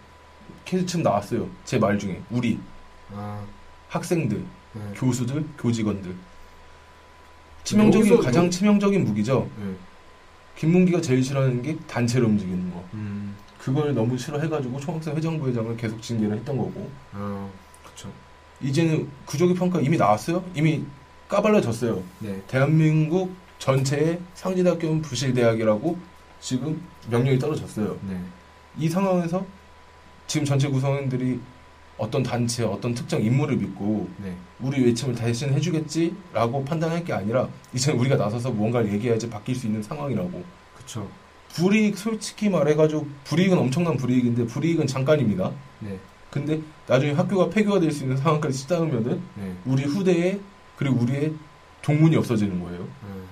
계속 0.64 0.86
지금 0.86 1.04
나왔어요. 1.04 1.48
제 1.64 1.78
말 1.78 1.96
중에 2.00 2.20
우리 2.30 2.58
아, 3.14 3.40
학생들, 3.90 4.44
네. 4.72 4.80
교수들, 4.96 5.46
교직원들 5.56 6.16
치명적인 7.66 8.10
여기서 8.12 8.22
가장 8.24 8.46
요- 8.46 8.50
치명적인 8.50 9.04
무기죠. 9.04 9.50
네. 9.58 9.74
김문기가 10.56 11.00
제일 11.00 11.22
싫어하는 11.22 11.60
게 11.62 11.76
단체로 11.86 12.26
움직이는 12.28 12.70
거. 12.70 12.82
음, 12.94 13.34
그걸 13.58 13.92
너무 13.94 14.16
싫어해가지고 14.16 14.78
총학생 14.80 15.14
회장부회장을 15.16 15.76
계속 15.76 16.00
징계를 16.00 16.36
했던 16.36 16.56
거고 16.56 16.88
아, 17.12 17.46
그쵸. 17.84 18.08
이제는 18.62 19.08
구조기 19.26 19.54
평가 19.54 19.80
이미 19.80 19.96
나왔어요. 19.98 20.42
이미 20.54 20.84
까발려졌어요. 21.28 22.02
네. 22.20 22.40
대한민국 22.46 23.34
전체의 23.58 24.20
상진학교는 24.34 25.02
부실대학이라고 25.02 25.98
지금 26.40 26.80
명령이 27.10 27.38
떨어졌어요. 27.38 27.98
네. 28.08 28.18
이 28.78 28.88
상황에서 28.88 29.44
지금 30.28 30.44
전체 30.46 30.68
구성원들이 30.68 31.40
어떤 31.98 32.22
단체, 32.22 32.62
어떤 32.62 32.94
특정 32.94 33.22
인물을 33.22 33.56
믿고 33.56 34.08
네. 34.18 34.34
우리 34.60 34.84
외침을 34.84 35.14
대신 35.14 35.52
해주겠지라고 35.52 36.64
판단할 36.64 37.04
게 37.04 37.12
아니라 37.12 37.48
이제 37.72 37.92
우리가 37.92 38.16
나서서 38.16 38.50
무언가를 38.50 38.92
얘기해야지 38.92 39.30
바뀔 39.30 39.54
수 39.54 39.66
있는 39.66 39.82
상황이라고. 39.82 40.44
그쵸. 40.76 41.08
불이익 41.54 41.96
솔직히 41.96 42.50
말해가지고 42.50 43.06
불이익은 43.24 43.56
엄청난 43.56 43.96
불이익인데 43.96 44.46
불이익은 44.46 44.86
잠깐입니다. 44.86 45.52
네. 45.80 45.98
근데 46.30 46.60
나중에 46.86 47.12
학교가 47.12 47.48
폐교가 47.48 47.80
될 47.80 47.90
수 47.92 48.02
있는 48.02 48.16
상황까지 48.18 48.58
치닫으면은 48.58 49.22
네. 49.36 49.54
우리 49.64 49.84
후대에 49.84 50.38
그리고 50.76 50.96
우리의 51.00 51.32
동문이 51.80 52.14
없어지는 52.16 52.62
거예요. 52.62 52.80
음, 53.04 53.24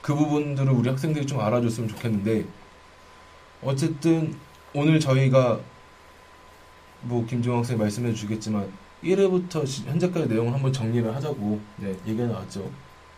그 0.00 0.14
부분들을 0.14 0.70
우리 0.72 0.88
학생들이 0.88 1.26
좀 1.26 1.40
알아줬으면 1.40 1.88
좋겠는데 1.88 2.44
어쨌든 3.62 4.34
오늘 4.74 5.00
저희가 5.00 5.58
뭐 7.04 7.24
김종학 7.26 7.60
학생 7.60 7.78
말씀해 7.78 8.12
주겠지만 8.14 8.70
1회부터 9.02 9.66
현재까지 9.86 10.28
내용을 10.28 10.52
한번 10.52 10.72
정리를 10.72 11.14
하자고 11.14 11.60
네. 11.76 11.96
얘기가 12.06 12.26
나왔죠. 12.26 12.70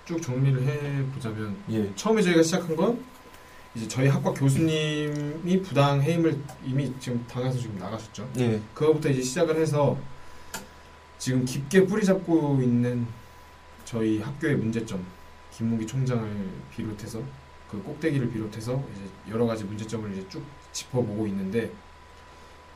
쭉 0.05 0.21
정리를 0.21 0.62
해보자면, 0.62 1.57
예, 1.71 1.93
처음에 1.95 2.23
저희가 2.23 2.43
시작한 2.43 2.76
건, 2.76 3.05
이제 3.75 3.87
저희 3.88 4.09
학과 4.09 4.33
교수님이 4.33 5.62
부당 5.62 6.00
해임을 6.00 6.38
이미 6.64 6.93
지금 6.99 7.25
당에서 7.28 7.59
지금 7.59 7.78
나가셨죠. 7.78 8.28
예, 8.38 8.61
그거부터 8.75 9.11
이제 9.11 9.23
시작을 9.23 9.57
해서 9.57 9.97
지금 11.19 11.45
깊게 11.45 11.87
뿌리 11.87 12.05
잡고 12.05 12.61
있는 12.62 13.07
저희 13.85 14.21
학교의 14.21 14.57
문제점, 14.57 15.05
김문기 15.52 15.87
총장을 15.87 16.50
비롯해서 16.75 17.21
그 17.71 17.83
꼭대기를 17.83 18.31
비롯해서 18.31 18.83
이제 18.95 19.33
여러 19.33 19.47
가지 19.47 19.64
문제점을 19.64 20.12
이제 20.12 20.26
쭉 20.28 20.43
짚어보고 20.73 21.26
있는데 21.26 21.71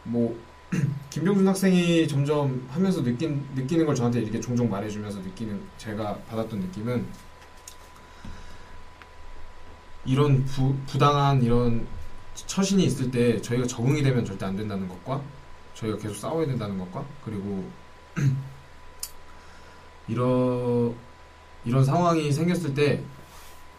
뭐 0.04 0.36
김병준 1.10 1.46
학생이 1.46 2.06
점점 2.06 2.66
하면서 2.70 3.02
느낀 3.02 3.44
느끼는 3.54 3.86
걸 3.86 3.94
저한테 3.94 4.20
이렇게 4.20 4.40
종종 4.40 4.70
말해주면서 4.70 5.20
느끼는 5.20 5.60
제가 5.78 6.16
받았던 6.28 6.60
느낌은 6.60 7.06
이런 10.04 10.44
부, 10.44 10.74
부당한 10.86 11.42
이런 11.42 11.86
처신이 12.34 12.84
있을 12.84 13.10
때 13.10 13.40
저희가 13.40 13.66
적응이 13.66 14.02
되면 14.02 14.24
절대 14.24 14.46
안 14.46 14.56
된다는 14.56 14.88
것과 14.88 15.22
저희가 15.74 15.98
계속 15.98 16.14
싸워야 16.14 16.46
된다는 16.46 16.78
것과 16.78 17.04
그리고 17.24 17.68
이런 20.08 20.94
이런 21.64 21.84
상황이 21.84 22.32
생겼을 22.32 22.74
때 22.74 23.02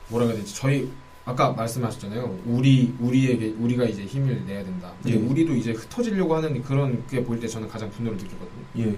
뭐라 0.09 0.27
해야 0.27 0.35
되지? 0.35 0.53
저희 0.55 0.91
아까 1.25 1.51
말씀하셨잖아요 1.51 2.39
우리 2.45 2.95
우리에게 2.99 3.55
우리가 3.59 3.85
이제 3.85 4.03
힘을 4.03 4.45
내야 4.45 4.63
된다 4.63 4.91
근데 5.01 5.17
예. 5.17 5.21
우리도 5.21 5.53
이제 5.55 5.71
흩어지려고 5.71 6.35
하는 6.35 6.61
그런 6.63 7.05
게 7.07 7.23
보일 7.23 7.39
때 7.39 7.47
저는 7.47 7.67
가장 7.67 7.89
분노를 7.91 8.17
느끼거든요 8.17 8.65
예, 8.79 8.97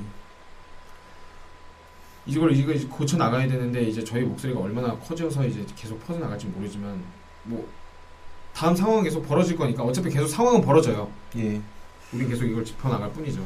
이걸 2.25 2.55
이거 2.55 2.71
이제 2.71 2.87
고쳐 2.87 3.17
나가야 3.17 3.47
되는데 3.47 3.83
이제 3.83 4.03
저희 4.03 4.23
목소리가 4.23 4.59
얼마나 4.61 4.97
커져서 4.97 5.45
이제 5.47 5.65
계속 5.75 5.99
퍼져 6.05 6.19
나갈지 6.19 6.47
모르지만 6.47 7.03
뭐 7.43 7.67
다음 8.53 8.75
상황은 8.75 9.03
계속 9.03 9.27
벌어질 9.27 9.57
거니까 9.57 9.83
어차피 9.83 10.09
계속 10.09 10.27
상황은 10.27 10.61
벌어져요 10.61 11.11
예. 11.35 11.61
우린 12.13 12.29
계속 12.29 12.45
이걸 12.45 12.63
짚어 12.63 12.89
나갈 12.89 13.11
뿐이죠 13.11 13.45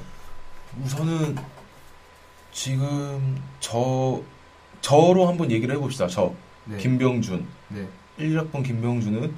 우선은 0.84 1.36
지금 2.51 3.41
저 3.60 4.22
저로 4.81 5.27
한번 5.27 5.51
얘기를 5.51 5.75
해봅시다. 5.75 6.07
저 6.07 6.34
네. 6.65 6.77
김병준 6.77 7.46
네. 7.69 7.88
1학번 8.19 8.63
김병준은 8.63 9.33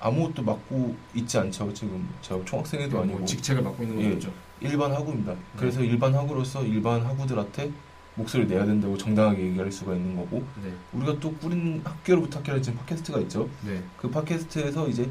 아무것도 0.00 0.42
맡고 0.42 0.94
있지 1.14 1.38
않죠. 1.38 1.72
지금 1.74 2.08
저 2.22 2.42
총학생회도 2.44 2.96
뭐 2.96 3.02
아니고 3.02 3.24
직책을 3.24 3.62
맡고 3.62 3.82
있는 3.82 4.00
예. 4.00 4.14
거죠 4.14 4.32
일반 4.60 4.92
학우입니다. 4.92 5.34
그래서 5.56 5.82
일반 5.82 6.14
학우로서 6.14 6.64
일반 6.64 7.04
학우들한테 7.04 7.70
목소리를 8.14 8.52
내야 8.52 8.64
된다고 8.64 8.96
정당하게 8.96 9.42
얘기할 9.46 9.70
수가 9.70 9.94
있는 9.94 10.16
거고 10.16 10.44
네. 10.62 10.72
우리가 10.92 11.18
또 11.20 11.32
꾸린 11.34 11.80
학교를 11.84 12.22
부탁해라 12.22 12.60
지금 12.60 12.78
팟캐스트가 12.80 13.20
있죠. 13.20 13.48
네. 13.64 13.82
그 13.96 14.10
팟캐스트에서 14.10 14.88
이제 14.88 15.08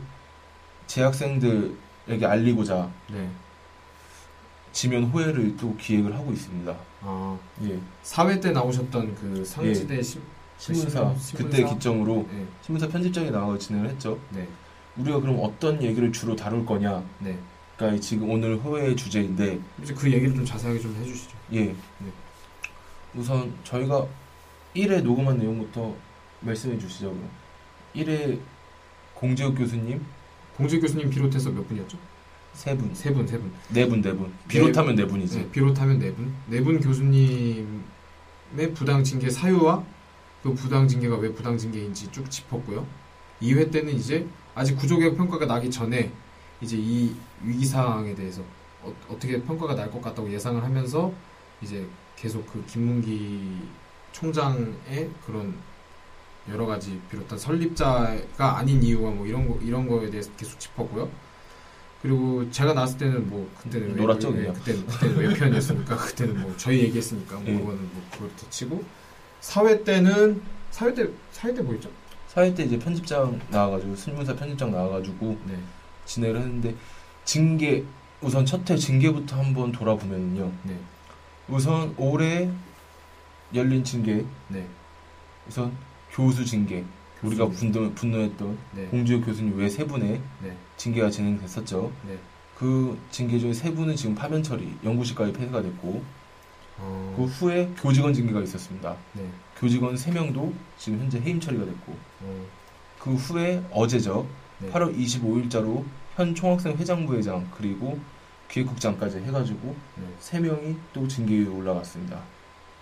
재학생들에게 0.88 2.25
알리고자 2.25 2.89
네. 3.12 3.29
지면 4.74 5.05
호해를 5.05 5.55
또 5.57 5.75
기획을 5.77 6.13
하고 6.13 6.31
있습니다. 6.31 6.75
아, 7.01 7.38
예. 7.63 7.79
사회 8.03 8.39
때 8.39 8.51
나오셨던 8.51 9.15
그 9.15 9.43
상지대 9.43 10.01
심, 10.01 10.21
신문사, 10.57 10.89
신문사? 10.99 11.37
그때 11.37 11.63
기점으로 11.63 12.27
네. 12.31 12.45
신문사 12.61 12.87
편집장이 12.87 13.31
나와서 13.31 13.57
진행을 13.57 13.89
했죠. 13.89 14.19
네. 14.31 14.47
우리가 14.97 15.19
그럼 15.19 15.39
어떤 15.41 15.81
얘기를 15.81 16.11
주로 16.11 16.35
다룰 16.35 16.65
거냐? 16.65 17.03
네. 17.19 17.37
가 17.77 17.95
지금 17.99 18.31
오늘 18.31 18.57
호해의 18.57 18.95
주제인데 18.95 19.59
이제 19.83 19.93
그 19.93 20.11
얘기를 20.11 20.33
좀 20.33 20.43
자세하게 20.43 20.79
좀 20.79 20.95
해주시죠. 20.99 21.37
예. 21.53 21.75
우선 23.13 23.53
저희가 23.63 24.07
1회 24.75 25.03
녹음한 25.03 25.37
내용부터 25.37 25.93
말씀해 26.41 26.79
주시죠. 26.79 27.11
그럼. 27.13 27.29
1회 27.95 28.39
공재욱 29.13 29.55
교수님 29.55 30.03
공재 30.55 30.79
교수님 30.79 31.09
비롯해서 31.11 31.51
몇 31.51 31.67
분이었죠? 31.67 31.97
세 32.53 32.75
분, 32.75 32.89
세 32.95 33.13
분, 33.13 33.27
세 33.27 33.37
분. 33.37 33.51
네 33.69 33.87
분, 33.87 34.01
네 34.01 34.11
분. 34.11 34.33
비롯하면 34.47 34.95
네 34.95 35.05
분이지. 35.05 35.37
네, 35.37 35.51
비롯하면 35.51 35.99
네 35.99 36.11
분. 36.13 36.33
네 36.47 36.61
분 36.61 36.79
교수님의 36.79 37.67
부당 38.73 39.03
징계 39.03 39.29
사유와 39.29 39.83
그 40.44 40.53
부당 40.53 40.88
징계가 40.88 41.17
왜 41.17 41.32
부당 41.34 41.58
징계인지 41.58 42.12
쭉 42.12 42.29
짚었고요. 42.29 42.86
2회 43.41 43.72
때는 43.72 43.94
이제 43.96 44.27
아직 44.56 44.75
구조개혁 44.75 45.17
평가가 45.17 45.46
나기 45.46 45.70
전에 45.70 46.12
이제 46.62 46.77
이 46.79 47.13
위기 47.44 47.65
상황에 47.65 48.15
대해서 48.15 48.41
어, 48.82 48.94
떻게 49.20 49.41
평가가 49.41 49.75
날 49.75 49.91
것 49.91 50.01
같다고 50.01 50.32
예상을 50.32 50.63
하면서 50.63 51.12
이제 51.62 51.86
계속 52.15 52.46
그 52.51 52.63
김문기 52.65 53.58
총장의 54.12 55.10
그런 55.25 55.53
여러 56.50 56.65
가지 56.65 57.00
비롯한 57.12 57.38
설립자가 57.38 58.58
아닌 58.58 58.82
이유와 58.82 59.12
뭐 59.12 59.25
이런 59.27 59.48
거 59.48 59.60
이런 59.62 59.88
거에 59.88 60.10
대해서 60.10 60.32
계속 60.38 60.60
짚었고요. 60.60 61.10
그리고 62.01 62.50
제가 62.51 62.74
나왔을 62.74 62.98
때는 63.00 63.29
뭐 63.29 63.50
그때는 63.62 63.89
왜- 63.96 64.01
놀았죠, 64.01 64.29
왜- 64.29 64.36
그냥. 64.46 64.53
그때는 64.53 64.86
그때는 64.88 65.17
외편이었으니까 65.17 65.98
그때는 65.98 66.41
뭐 66.41 66.53
저희 66.58 66.79
얘기했으니까 66.84 67.36
뭐 67.36 67.44
예. 67.48 67.53
그거는 67.58 67.79
뭐 67.94 68.03
그걸 68.12 68.29
덧치고 68.38 68.84
사회 69.41 69.84
때는 69.84 70.41
사회 70.72 70.94
때 70.94 71.08
사회 71.32 71.53
때 71.53 71.62
뭐였죠? 71.62 71.89
사회 72.27 72.53
때 72.53 72.63
이제 72.63 72.77
편집장 72.77 73.39
나와가지고 73.50 73.96
신문사 73.96 74.36
편집장 74.36 74.72
나와가지고 74.72 75.38
네. 75.46 75.58
진행을 76.06 76.38
했는데 76.39 76.75
징계 77.25 77.84
우선 78.22 78.46
첫해 78.46 78.77
징계부터 78.77 79.38
한번 79.38 79.72
돌아보면요. 79.72 80.51
네. 80.63 80.77
우선 81.48 81.94
올해 81.98 82.50
열린 83.53 83.84
징계 83.84 84.25
네. 84.50 84.67
우선 85.48 85.72
교수 86.12 86.44
징계 86.46 86.84
우리가 87.24 87.46
교수님. 87.48 87.72
분노, 87.72 87.94
분노했던 87.94 88.58
네. 88.75 88.86
공주혁 88.86 89.25
교수님 89.25 89.58
외 89.58 89.70
세 89.70 89.86
분의 89.86 90.22
네. 90.44 90.58
징계가 90.77 91.10
진행됐었죠. 91.10 91.91
네. 92.08 92.17
그 92.56 92.98
징계 93.12 93.39
중에 93.39 93.53
세 93.53 93.72
분은 93.74 93.96
지금 93.96 94.15
파면 94.15 94.41
처리, 94.44 94.72
연구실까지 94.84 95.32
폐쇄가 95.34 95.62
됐고 95.62 96.03
어, 96.79 97.13
그 97.17 97.24
후에 97.25 97.69
교직원 97.81 98.13
징계가 98.13 98.41
있었습니다. 98.41 98.96
네. 99.13 99.24
교직원 99.57 99.96
3명도 99.96 100.53
지금 100.77 101.00
현재 101.00 101.19
해임 101.19 101.39
처리가 101.39 101.65
됐고 101.65 101.96
어, 102.22 102.46
그 103.00 103.13
후에 103.15 103.63
어제죠. 103.72 104.27
네. 104.60 104.69
8월 104.69 104.96
25일자로 104.98 105.84
현 106.15 106.36
총학생 106.36 106.75
회장부 106.77 107.15
회장 107.15 107.48
그리고 107.55 108.00
기획국장까지 108.50 109.19
해가지고 109.19 109.75
네. 109.96 110.03
3명이 110.22 110.75
또 110.93 111.07
징계위에 111.07 111.48
올라갔습니다. 111.48 112.19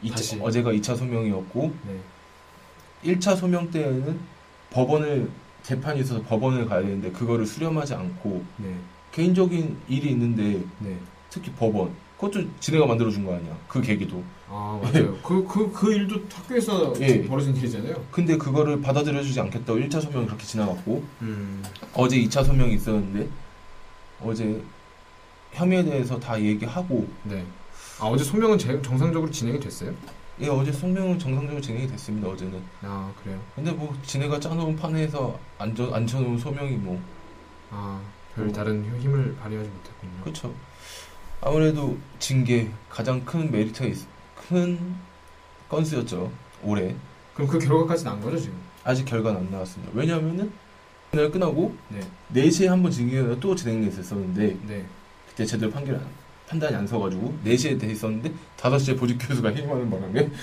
이차- 0.04 0.12
다시. 0.16 0.40
어제가 0.42 0.72
2차 0.74 0.96
소명이었고 0.98 1.74
네. 1.88 2.00
1차 3.14 3.36
소명 3.36 3.70
때에는 3.72 4.20
법원을 4.72 5.30
재판이 5.64 6.02
있어서 6.02 6.22
법원을 6.24 6.68
가야 6.68 6.82
되는데 6.82 7.12
그거를 7.12 7.46
수렴하지 7.46 7.94
않고 7.96 8.44
네. 8.58 8.76
개인적인 9.12 9.78
일이 9.88 10.12
있는데 10.12 10.64
네. 10.80 10.98
특히 11.30 11.52
법원 11.54 11.92
그것도 12.16 12.46
지네가 12.60 12.86
만들어준 12.86 13.26
거 13.26 13.34
아니야 13.36 13.56
그 13.68 13.82
계기도 13.82 14.24
아 14.50 14.80
맞아요. 14.82 15.18
그 15.22 15.46
그 15.46 15.72
그 15.74 15.94
일도 15.94 16.22
학교에서 16.34 16.94
예. 17.02 17.24
벌어진 17.28 17.56
일이잖아요. 17.56 17.96
근데 18.12 18.38
그거를 18.38 18.80
받아들여주지 18.82 19.40
않겠다고 19.42 19.80
1차 19.80 20.02
소명이 20.02 20.26
그렇게 20.28 20.46
지나갔고 20.46 21.04
음. 21.24 21.64
어제 21.94 22.18
2차 22.22 22.46
소명이 22.46 22.76
있었는데 22.76 23.28
어제 24.22 24.62
혐의에 25.52 25.84
대해서 25.84 26.20
다 26.20 26.40
얘기하고 26.42 27.08
네. 27.24 27.46
아 28.00 28.06
어제 28.06 28.24
소명은 28.24 28.58
제- 28.58 28.82
정상적으로 28.82 29.30
진행이 29.32 29.60
됐어요? 29.60 29.94
예 30.42 30.48
어제 30.48 30.72
소명은 30.72 31.18
정상적으로 31.20 31.62
진행이 31.62 31.88
됐습니다 31.88 32.28
어제는 32.30 32.62
아 32.84 33.12
그래요. 33.24 33.40
근데 33.56 33.72
뭐 33.72 33.96
지네가 34.04 34.40
짜놓은 34.40 34.76
판에서 34.76 35.38
앉아, 35.58 35.90
앉혀놓은 35.94 36.38
소명이 36.38 36.72
뭐 36.78 37.02
아별 37.72 38.52
다른 38.54 38.84
힘을 39.00 39.36
발휘하지 39.42 39.70
못했군요. 39.70 40.12
그렇죠. 40.24 40.54
아무래도 41.42 41.98
징계 42.20 42.70
가장 42.90 43.24
큰 43.26 43.52
메리트가 43.52 43.88
있, 43.88 43.98
큰 44.50 44.96
건수였죠. 45.70 46.32
올해 46.64 46.96
그럼 47.34 47.48
그 47.50 47.60
결과까지 47.60 48.04
난 48.06 48.20
거죠 48.22 48.38
지금? 48.40 48.56
아직 48.84 49.06
결과는 49.06 49.40
안 49.42 49.52
나왔습니다. 49.52 49.92
왜냐하면은 49.96 50.52
그날 51.12 51.32
끝나고 51.32 51.76
네, 51.90 52.00
4시에 52.34 52.68
한 52.68 52.82
번 52.82 52.92
징계가 52.92 53.40
또 53.40 53.56
진행됐었는데 53.56 54.58
네. 54.68 54.86
그때 55.30 55.46
제대로 55.46 55.72
판결 55.72 55.96
안, 55.96 56.06
판단이 56.48 56.76
안 56.76 56.86
서가지고 56.88 57.38
4시에 57.46 57.80
돼 57.80 57.88
있었는데 57.92 58.32
5시에 58.58 58.98
보직 58.98 59.18
교수가 59.20 59.50
해임하는 59.50 59.90
바람에 59.90 60.30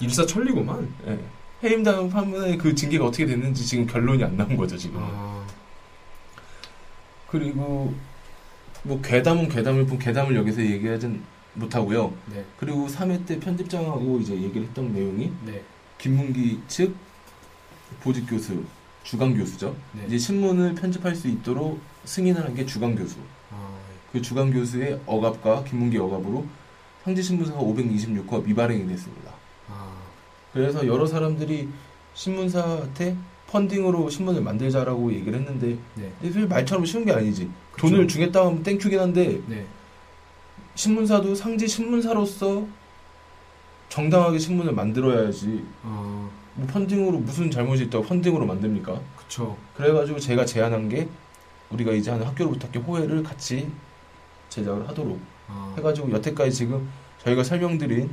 일사천리구만. 0.00 0.92
예, 1.06 1.18
해임당한 1.62 2.08
판문에 2.10 2.56
그 2.56 2.74
징계가 2.74 3.06
어떻게 3.06 3.24
됐는지 3.26 3.64
지금 3.64 3.86
결론이 3.86 4.22
안 4.24 4.36
나온 4.36 4.56
거죠 4.56 4.76
지금. 4.76 4.98
아, 5.00 5.41
그리고 7.32 7.94
뭐 8.82 9.00
괴담은 9.00 9.48
괴담일 9.48 9.86
뿐 9.86 9.98
괴담을 9.98 10.36
여기서 10.36 10.60
얘기하진 10.60 11.22
못하고요. 11.54 12.12
네, 12.26 12.44
그리고 12.58 12.86
3회 12.86 13.26
때 13.26 13.40
편집장하고 13.40 14.20
이제 14.20 14.34
얘기를 14.34 14.66
했던 14.66 14.92
내용이 14.92 15.32
네, 15.46 15.62
김문기 15.96 16.60
측 16.68 16.94
보직 18.00 18.28
교수, 18.28 18.62
주강 19.02 19.34
교수죠. 19.34 19.74
네. 19.92 20.04
이제 20.06 20.18
신문을 20.18 20.74
편집할 20.74 21.14
수 21.14 21.26
있도록 21.28 21.80
승인하는 22.04 22.54
게 22.54 22.66
주강 22.66 22.94
교수. 22.94 23.16
아, 23.50 23.78
그 24.12 24.20
주강 24.20 24.50
교수의 24.50 25.00
억압과 25.06 25.64
김문기 25.64 25.96
억압으로 25.96 26.46
상지신문사가 27.04 27.60
526화 27.60 28.44
미발행이 28.44 28.86
됐습니다. 28.88 29.32
아, 29.68 29.94
그래서 30.52 30.86
여러 30.86 31.06
사람들이 31.06 31.68
신문사한테 32.14 33.16
펀딩으로 33.52 34.08
신문을 34.08 34.40
만들자라고 34.42 35.12
얘기를 35.12 35.38
했는데 35.38 35.76
네, 35.94 36.10
사실 36.24 36.48
말처럼 36.48 36.86
쉬운 36.86 37.04
게 37.04 37.12
아니지. 37.12 37.50
그쵸. 37.72 37.88
돈을 37.88 38.08
주겠다 38.08 38.46
하면 38.46 38.62
땡큐긴 38.62 38.98
한데 38.98 39.40
네, 39.46 39.66
신문사도 40.74 41.34
상지 41.34 41.68
신문사로서 41.68 42.66
정당하게 43.90 44.38
신문을 44.38 44.72
만들어야지 44.72 45.62
아, 45.82 46.30
뭐 46.54 46.66
펀딩으로 46.66 47.18
무슨 47.18 47.50
잘못이 47.50 47.84
있다고 47.84 48.04
펀딩으로 48.04 48.46
만듭니까? 48.46 48.98
그쵸. 49.16 49.56
그래가지고 49.76 50.18
제가 50.18 50.46
제안한 50.46 50.88
게 50.88 51.08
우리가 51.70 51.92
이제 51.92 52.10
하는 52.10 52.26
학교로 52.26 52.52
부탁해 52.52 52.78
호해를 52.78 53.22
같이 53.22 53.70
제작을 54.48 54.88
하도록 54.88 55.20
아, 55.48 55.74
해가지고 55.76 56.10
여태까지 56.10 56.52
지금 56.52 56.88
저희가 57.22 57.44
설명드린 57.44 58.10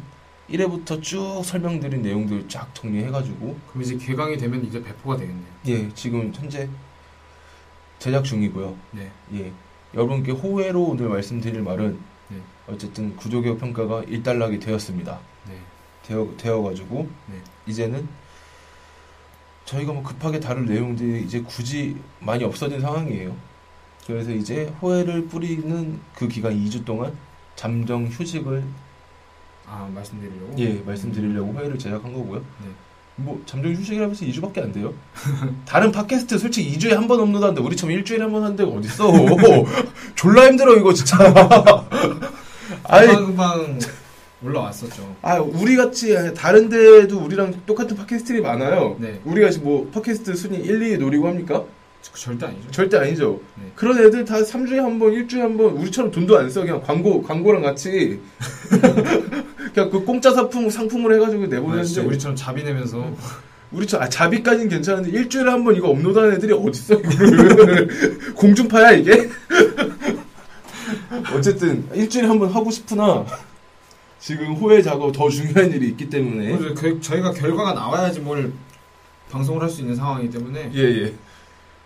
1회부터 0.52 1.02
쭉 1.02 1.42
설명드린 1.44 2.02
내용들 2.02 2.48
쫙 2.48 2.74
정리해가지고 2.74 3.58
그럼 3.68 3.84
이제 3.84 3.98
개강이 3.98 4.38
되면 4.38 4.64
이제 4.66 4.82
배포가 4.82 5.18
되겠네요. 5.18 5.48
예 5.68 5.90
지금 5.94 6.32
현재 6.34 6.70
제작 8.00 8.24
중이고요. 8.24 8.76
네, 8.92 9.12
예 9.34 9.52
여러분께 9.94 10.32
호해로 10.32 10.84
오늘 10.84 11.10
말씀드릴 11.10 11.62
말은 11.62 12.00
네. 12.30 12.38
어쨌든 12.68 13.16
구조개혁 13.16 13.60
평가가 13.60 14.04
일단락이 14.04 14.60
되었습니다. 14.60 15.20
네, 15.48 15.60
되어 16.04 16.28
되어가지고 16.38 17.10
네. 17.28 17.36
이제는 17.68 18.08
저희가 19.66 19.94
뭐 19.94 20.02
급하게 20.02 20.40
다룰 20.40 20.66
내용들이 20.66 21.24
이제 21.24 21.42
굳이 21.42 21.96
많이 22.20 22.44
없어진 22.44 22.82
상황이에요. 22.82 23.36
그래서 24.08 24.32
이제 24.32 24.74
호해를 24.82 25.28
뿌리는 25.28 26.00
그 26.16 26.28
기간 26.28 26.54
2주 26.54 26.84
동안 26.86 27.16
잠정 27.56 28.08
휴직을 28.08 28.64
아 29.70 29.88
말씀드리려고. 29.94 30.54
예 30.58 30.82
말씀드리려고 30.86 31.52
호해를 31.54 31.78
제작한 31.78 32.12
거고요. 32.14 32.40
네. 32.40 32.70
뭐 33.18 33.42
잠정 33.46 33.74
휴직이라고 33.74 34.12
해서 34.12 34.26
2주밖에 34.26 34.64
안 34.64 34.72
돼요. 34.72 34.94
다른 35.68 35.92
팟캐스트 35.92 36.38
솔직히 36.38 36.78
2주에 36.78 36.92
한 36.94 37.08
번 37.08 37.20
업로드하는데 37.20 37.62
우리처럼 37.62 37.96
일주일에 37.96 38.24
한 38.24 38.32
번 38.32 38.44
하는 38.44 38.56
데가 38.56 38.70
어딨어. 38.72 39.12
졸라 40.16 40.46
힘들어 40.48 40.76
이거 40.78 40.94
진짜. 40.94 41.18
아니 42.86 43.08
금방 43.14 43.78
올라왔었죠. 44.42 45.16
아, 45.22 45.36
우리 45.40 45.76
같이 45.76 46.16
다른 46.34 46.70
데도 46.70 47.20
우리랑 47.20 47.54
똑같은 47.66 47.98
팟캐스트들이 47.98 48.42
많아요. 48.42 48.96
네. 49.00 49.20
우리가 49.26 49.50
지금 49.50 49.68
뭐 49.68 49.90
팟캐스트 49.94 50.34
순위 50.36 50.58
1, 50.60 50.80
2위 50.80 50.98
노리고 50.98 51.28
합니까? 51.28 51.66
저- 52.02 52.14
절대 52.14 52.46
아니죠. 52.46 52.72
절대 52.72 52.98
아니죠. 52.98 53.42
네. 53.62 53.70
그런 53.76 53.98
애들 54.00 54.24
다 54.24 54.36
3주에 54.38 54.78
한 54.78 54.98
번, 54.98 55.12
1주에 55.12 55.40
한 55.40 55.58
번, 55.58 55.72
우리처럼 55.74 56.10
돈도 56.12 56.38
안 56.38 56.50
써. 56.50 56.62
그냥 56.62 56.82
광고, 56.82 57.22
광고랑 57.22 57.62
같이. 57.64 58.22
그냥 59.74 59.90
그 59.90 60.04
공짜 60.04 60.32
상품, 60.34 60.70
상품을 60.70 61.14
해가지고 61.16 61.44
아, 61.44 61.48
내보내는데. 61.48 61.84
진짜 61.88 62.02
우리처럼 62.08 62.36
자비 62.36 62.64
내면서 62.64 63.12
우리처럼, 63.72 64.06
아, 64.06 64.10
자비까지는 64.10 64.68
괜찮은데, 64.70 65.12
일주일에 65.12 65.50
한 65.52 65.64
번 65.64 65.76
이거 65.76 65.90
업로드하는 65.90 66.34
애들이 66.36 66.54
어딨어, 66.54 67.00
이거를. 67.00 68.34
공중파야, 68.34 68.92
이게? 68.94 69.30
어쨌든, 71.36 71.88
일주일에 71.94 72.28
한 72.28 72.40
번 72.40 72.50
하고 72.50 72.72
싶으나, 72.72 73.26
지금 74.20 74.54
호해 74.56 74.82
작업 74.82 75.12
더 75.12 75.30
중요한 75.30 75.72
일이 75.72 75.88
있기 75.90 76.10
때문에. 76.10 76.58
그- 76.76 77.00
저희가 77.00 77.32
결과가 77.32 77.74
나와야지 77.74 78.20
뭘 78.22 78.52
방송을 79.32 79.62
할 79.62 79.70
수 79.70 79.82
있는 79.82 79.96
상황이기 79.96 80.32
때문에 80.32 80.72
예, 80.74 80.80
예. 81.04 81.14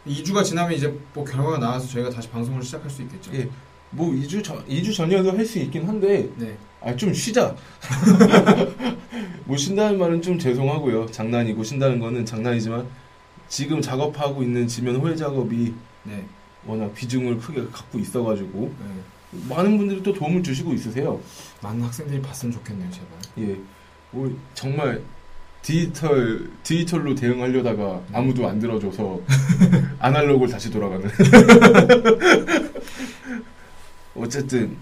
2주가 0.08 0.44
지나면 0.44 0.74
이제 0.74 0.98
뭐 1.14 1.24
결과가 1.26 1.58
나와서 1.60 1.88
저희가 1.90 2.10
다시 2.10 2.30
방송을 2.30 2.64
시작할 2.64 2.90
수 2.90 3.02
있겠죠. 3.04 3.32
예. 3.36 3.50
뭐 3.96 4.12
2주 4.12 4.44
전 4.44 4.66
2주 4.68 4.94
전이어도 4.96 5.32
할 5.38 5.46
수 5.46 5.60
있긴 5.60 5.88
한데 5.88 6.30
네. 6.38 6.58
아 6.82 6.94
좀 6.96 7.14
쉬자. 7.14 7.56
뭐 9.46 9.58
쉰다는 9.58 9.98
말은 9.98 10.22
좀 10.22 10.38
죄송하고요. 10.40 11.08
장난이고 11.08 11.64
쉰다는 11.64 12.00
거는 12.00 12.26
장난이지만 12.26 12.86
지금 13.48 13.82
작업하고 13.82 14.42
있는 14.44 14.68
지면 14.68 14.96
호해 14.98 15.16
작업이 15.16 15.74
네. 16.04 16.24
워낙 16.66 16.94
비중을 16.94 17.38
크게 17.40 17.66
갖고 17.72 18.00
있어가지고 18.00 18.74
네. 18.80 18.86
많은 19.50 19.78
분들이 19.78 20.02
또 20.04 20.14
도움을 20.14 20.44
주시고 20.44 20.74
있으세요. 20.74 21.20
많은 21.62 21.82
학생들이 21.84 22.22
봤으면 22.22 22.54
좋겠네요, 22.54 22.90
제발. 22.92 23.08
예. 23.40 23.58
뭐 24.12 24.32
정말 24.54 25.02
디지털 25.62 26.50
디지털로 26.64 27.16
대응하려다가 27.16 28.02
아무도 28.14 28.48
안 28.48 28.60
들어줘서 28.60 29.20
아날로그를 30.00 30.52
다시 30.52 30.70
돌아가는. 30.70 31.10
어쨌든 34.16 34.78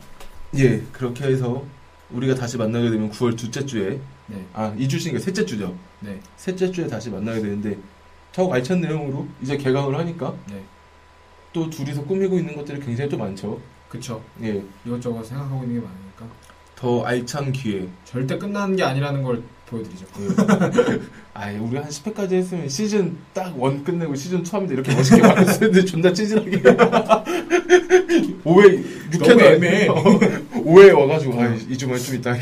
예 0.55 0.81
그렇게 0.91 1.25
해서 1.25 1.65
우리가 2.11 2.35
다시 2.35 2.57
만나게 2.57 2.89
되면 2.89 3.09
9월 3.11 3.37
둘째 3.37 3.65
주에 3.65 3.99
네. 4.27 4.45
아 4.53 4.73
2주 4.77 4.99
쉬니까 4.99 5.19
셋째 5.19 5.45
주죠. 5.45 5.77
네. 5.99 6.19
셋째 6.37 6.71
주에 6.71 6.87
다시 6.87 7.09
만나게 7.09 7.41
되는데 7.41 7.77
더 8.33 8.51
알찬 8.51 8.81
내용으로 8.81 9.27
이제 9.41 9.57
개강을 9.57 9.97
하니까 9.97 10.35
네. 10.49 10.63
또 11.53 11.69
둘이서 11.69 12.03
꾸미고 12.05 12.37
있는 12.37 12.55
것들이 12.55 12.79
굉장히 12.79 13.09
또 13.09 13.17
많죠. 13.17 13.59
그쵸. 13.89 14.23
예. 14.41 14.63
이것저것 14.85 15.23
생각하고 15.23 15.63
있는 15.63 15.81
게 15.81 15.85
많으니까. 15.85 16.25
더 16.81 17.03
알찬 17.03 17.51
기회. 17.51 17.87
절대 18.05 18.35
끝나는 18.39 18.75
게 18.75 18.81
아니라는 18.81 19.21
걸 19.21 19.43
보여드리죠. 19.67 20.03
아, 21.35 21.47
우리 21.59 21.77
한 21.77 21.87
10회까지 21.87 22.31
했으면 22.33 22.67
시즌 22.67 23.15
딱 23.33 23.53
원 23.55 23.83
끝내고 23.83 24.15
시즌 24.15 24.39
2 24.43 24.49
하면 24.49 24.67
이렇게 24.71 24.91
멋있게 24.95 25.21
말했을 25.21 25.59
텐데 25.59 25.85
존나 25.85 26.11
찌질하게. 26.11 26.51
5회, 28.43 28.83
6회 29.11 29.19
너무 29.27 29.41
애매해. 29.41 29.87
5회 30.53 30.97
와가지고, 30.99 31.39
아, 31.39 31.55
2주만 31.69 32.03
좀 32.03 32.15
있다. 32.15 32.35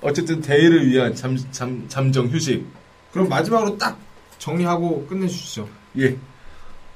어쨌든 0.00 0.40
대회를 0.40 0.86
위한 0.86 1.12
잠, 1.16 1.36
잠, 1.50 1.84
잠정 1.88 2.28
휴식. 2.28 2.64
그럼 3.12 3.28
마지막으로 3.28 3.76
딱 3.78 3.98
정리하고 4.38 5.06
끝내주시죠. 5.08 5.68
예. 5.98 6.16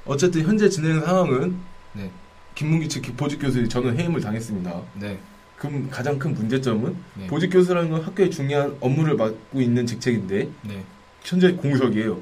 어쨌든 0.05 0.43
현재 0.43 0.69
진행 0.69 1.01
상황은 1.01 1.57
네. 1.93 2.09
김문기 2.57 2.89
측 2.89 3.03
보직 3.15 3.39
교수들이 3.39 3.69
저는 3.69 3.99
해임을 3.99 4.19
당했습니다. 4.19 4.81
네. 4.95 5.19
그 5.57 5.87
가장 5.91 6.17
큰 6.17 6.33
문제점은 6.33 6.95
네. 7.13 7.27
보직 7.27 7.51
교수라는 7.51 7.91
건 7.91 8.01
학교의 8.01 8.31
중요한 8.31 8.75
업무를 8.79 9.15
맡고 9.15 9.61
있는 9.61 9.85
직책인데 9.85 10.49
네. 10.63 10.83
현재 11.23 11.51
공석이에요. 11.51 12.19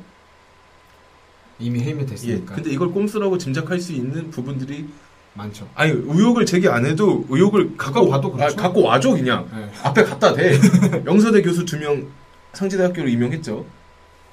이미 1.60 1.80
해임이 1.80 2.02
예. 2.02 2.06
됐으니까. 2.06 2.56
근데 2.56 2.70
이걸 2.70 2.92
꼼수라고 2.92 3.38
짐작할 3.38 3.80
수 3.80 3.94
있는 3.94 4.30
부분들이 4.30 4.90
많죠. 5.36 5.70
아니 5.74 5.92
의혹을 5.92 6.46
제기 6.46 6.68
안 6.68 6.86
해도 6.86 7.26
의혹을 7.30 7.78
갖고 7.78 8.10
봐도 8.10 8.30
그렇죠. 8.34 8.60
아, 8.60 8.62
갖고 8.62 8.84
와줘 8.84 9.12
그냥 9.12 9.48
네. 9.54 9.70
앞에 9.84 10.04
갖다 10.04 10.34
대. 10.34 10.60
영서대 11.06 11.42
교수 11.44 11.64
두 11.64 11.78
명 11.80 12.08
상지대학교로 12.52 13.08
임용했죠. 13.08 13.66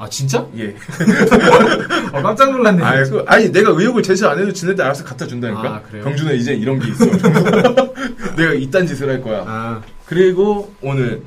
아, 0.02 0.08
진짜? 0.08 0.44
예. 0.56 0.74
어, 2.12 2.22
깜짝 2.22 2.50
놀랐네. 2.50 2.82
아니, 2.82 3.08
그, 3.08 3.24
아니 3.28 3.52
내가 3.52 3.70
의혹을 3.70 4.02
제시 4.02 4.26
안 4.26 4.36
해도 4.36 4.52
지네들 4.52 4.84
알아서 4.84 5.04
갖다 5.04 5.24
준다니까. 5.28 5.76
아, 5.76 5.82
그래요? 5.82 6.02
병준아 6.02 6.32
이제 6.32 6.54
이런 6.54 6.80
게 6.80 6.88
있어. 6.88 7.06
내가 8.34 8.52
이딴 8.52 8.84
짓을 8.84 9.08
할 9.08 9.22
거야. 9.22 9.44
아, 9.46 9.80
그리고 10.06 10.74
오늘 10.82 11.22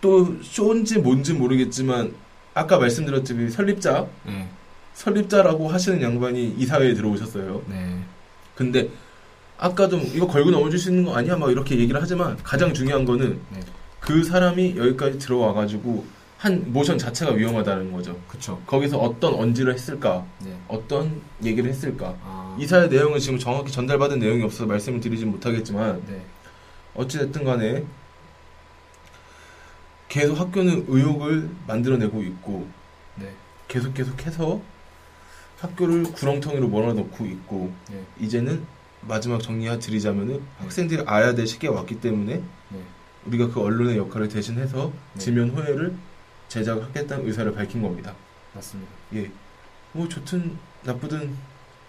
또 0.00 0.36
쇼인지 0.42 0.98
뭔지 0.98 1.34
모르겠지만 1.34 2.12
아까 2.52 2.78
말씀드렸듯이 2.78 3.50
설립자 3.50 4.06
네. 4.26 4.48
설립자라고 4.94 5.68
하시는 5.68 6.02
양반이 6.02 6.56
이 6.58 6.66
사회에 6.66 6.94
들어오셨어요. 6.94 7.62
네. 7.68 8.00
근데 8.56 8.88
아까도 9.56 9.98
이거 9.98 10.26
걸고 10.26 10.50
넘어질 10.50 10.80
수 10.80 10.90
있는 10.90 11.04
거 11.04 11.14
아니야? 11.14 11.36
막 11.36 11.48
이렇게 11.48 11.78
얘기를 11.78 12.02
하지만 12.02 12.36
가장 12.42 12.74
중요한 12.74 13.04
거는 13.04 13.38
네. 13.50 13.60
그 14.00 14.24
사람이 14.24 14.74
여기까지 14.76 15.20
들어와가지고 15.20 16.04
한 16.44 16.62
모션 16.74 16.98
자체가 16.98 17.32
위험하다는 17.32 17.90
거죠. 17.90 18.20
그쵸. 18.28 18.60
거기서 18.66 18.98
어떤 18.98 19.32
언지를 19.32 19.72
했을까, 19.72 20.26
네. 20.40 20.54
어떤 20.68 21.22
얘기를 21.42 21.70
했을까. 21.70 22.14
아, 22.22 22.54
이사의 22.60 22.90
내용은 22.90 23.18
지금 23.18 23.38
정확히 23.38 23.72
전달받은 23.72 24.18
내용이 24.18 24.42
없어서 24.42 24.66
말씀을 24.66 25.00
드리진 25.00 25.30
못하겠지만 25.30 26.02
네. 26.06 26.20
어찌됐든 26.96 27.44
간에 27.44 27.86
계속 30.10 30.38
학교는 30.38 30.84
의혹을 30.86 31.48
만들어내고 31.66 32.22
있고 32.22 32.68
네. 33.14 33.32
계속 33.66 33.94
계속해서 33.94 34.60
학교를 35.60 36.02
구렁텅이로 36.02 36.68
몰아넣고 36.68 37.24
있고 37.24 37.72
네. 37.90 38.04
이제는 38.20 38.66
마지막 39.00 39.42
정리해 39.42 39.78
드리자면은 39.78 40.42
학생들이 40.58 41.04
알아야 41.06 41.34
될 41.34 41.46
시기가 41.46 41.72
왔기 41.72 42.02
때문에 42.02 42.34
네. 42.34 42.78
우리가 43.24 43.48
그 43.48 43.62
언론의 43.62 43.96
역할을 43.96 44.28
대신해서 44.28 44.92
네. 45.14 45.20
지면 45.20 45.48
호혜를 45.48 45.94
제작하겠다는 46.54 47.26
의사를 47.26 47.52
밝힌 47.52 47.82
겁니다. 47.82 48.14
맞습니다. 48.54 48.92
예. 49.14 49.30
뭐 49.92 50.08
좋든 50.08 50.56
나쁘든 50.82 51.34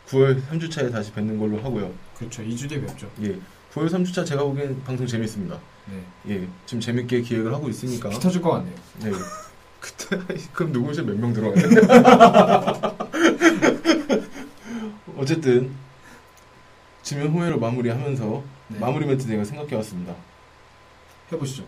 9월 0.08 0.42
3주차에 0.48 0.92
다시 0.92 1.12
뵙는 1.12 1.38
걸로 1.38 1.58
하고요. 1.62 1.92
그렇죠. 2.18 2.42
2주 2.44 2.68
뒤에 2.70 2.82
뵙죠. 2.82 3.12
예. 3.22 3.40
9월 3.74 3.90
3주차 3.90 4.26
제가 4.26 4.44
보기엔 4.44 4.84
방송 4.84 5.06
재밌습니다. 5.06 5.60
네. 5.86 6.04
예. 6.30 6.48
지금 6.66 6.82
재밌게 6.82 7.22
기획을 7.22 7.54
하고 7.54 7.70
있으니까. 7.70 8.10
피 8.10 8.20
터질 8.20 8.42
것 8.42 8.52
같네요. 8.52 8.76
네. 9.04 9.12
그때 9.80 10.18
그럼 10.54 10.72
누구시 10.72 11.04
몇명 11.04 11.32
들어가요? 11.32 11.64
어쨌든 15.18 15.72
지면 17.04 17.28
호혜로 17.28 17.60
마무리하면서 17.60 18.44
네. 18.70 18.80
마무리 18.80 19.06
멘트 19.06 19.28
내가 19.28 19.44
생각해 19.44 19.76
왔습니다. 19.76 20.16
해보시죠. 21.32 21.66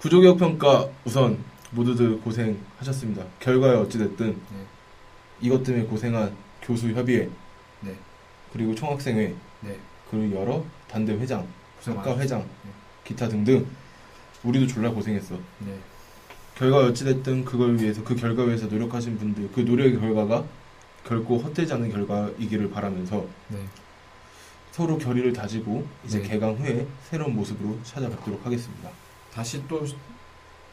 구조개혁 0.00 0.38
평가 0.38 0.88
우선 1.04 1.42
모두들 1.70 2.20
고생하셨습니다. 2.20 3.24
결과에 3.38 3.76
어찌됐든 3.76 4.26
네. 4.30 4.66
이것 5.40 5.62
때문에 5.62 5.84
고생한 5.86 6.34
교수 6.62 6.88
협의회 6.90 7.28
네. 7.80 7.94
그리고 8.52 8.74
총학생회 8.74 9.34
네. 9.62 9.78
그리고 10.10 10.40
여러 10.40 10.64
단대 10.88 11.12
회장, 11.14 11.46
학과. 11.84 12.18
회장, 12.18 12.40
네. 12.64 12.70
기타 13.04 13.28
등등 13.28 13.66
우리도 14.42 14.66
졸라 14.66 14.90
고생했어. 14.90 15.38
네. 15.60 15.78
결과 16.56 16.78
어찌됐든 16.78 17.44
그걸 17.44 17.78
위해서 17.78 18.02
그 18.04 18.14
결과 18.14 18.42
위해서 18.44 18.66
노력하신 18.66 19.18
분들 19.18 19.50
그 19.54 19.60
노력의 19.60 19.98
결과가 19.98 20.44
결코 21.06 21.38
헛되지 21.38 21.72
않은 21.74 21.90
결과이기를 21.90 22.70
바라면서 22.70 23.26
네. 23.48 23.58
서로 24.72 24.98
결의를 24.98 25.32
다지고 25.32 25.86
이제 26.04 26.20
네. 26.20 26.28
개강 26.28 26.56
후에 26.56 26.86
새로운 27.08 27.34
모습으로 27.34 27.78
찾아뵙도록 27.82 28.44
하겠습니다. 28.44 28.90
다시 29.32 29.62
또 29.68 29.84
시- 29.86 29.96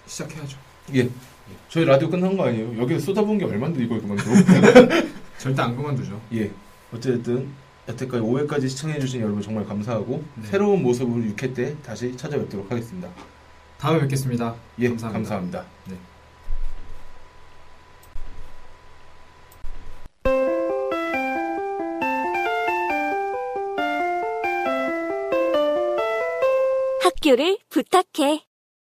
시작해야죠. 0.08 0.58
예. 0.96 1.10
저희 1.70 1.86
라디오 1.86 2.10
끝난 2.10 2.36
거 2.36 2.46
아니에요? 2.46 2.78
여기서 2.82 3.00
쏟아부은 3.00 3.38
게 3.38 3.46
얼만데 3.46 3.84
이걸 3.84 4.02
그만둬. 4.02 4.24
절대 5.38 5.62
안 5.62 5.76
그만두죠. 5.76 6.20
예. 6.34 6.52
어쨌든 6.94 7.50
여태까지 7.88 8.22
5회까지 8.24 8.70
시청해주신 8.70 9.22
여러분 9.22 9.42
정말 9.42 9.66
감사하고 9.66 10.24
네. 10.36 10.48
새로운 10.48 10.84
모습으로 10.84 11.24
6회 11.34 11.56
때 11.56 11.76
다시 11.84 12.16
찾아뵙도록 12.18 12.72
하겠습니다. 12.72 13.10
다음에 13.78 14.02
뵙겠습니다. 14.02 14.56
예, 14.80 14.90
감사합니다. 14.90 15.14
감사합니다. 15.14 15.66
네. 15.90 15.98
학교를 27.04 27.58
부탁해. 27.70 28.47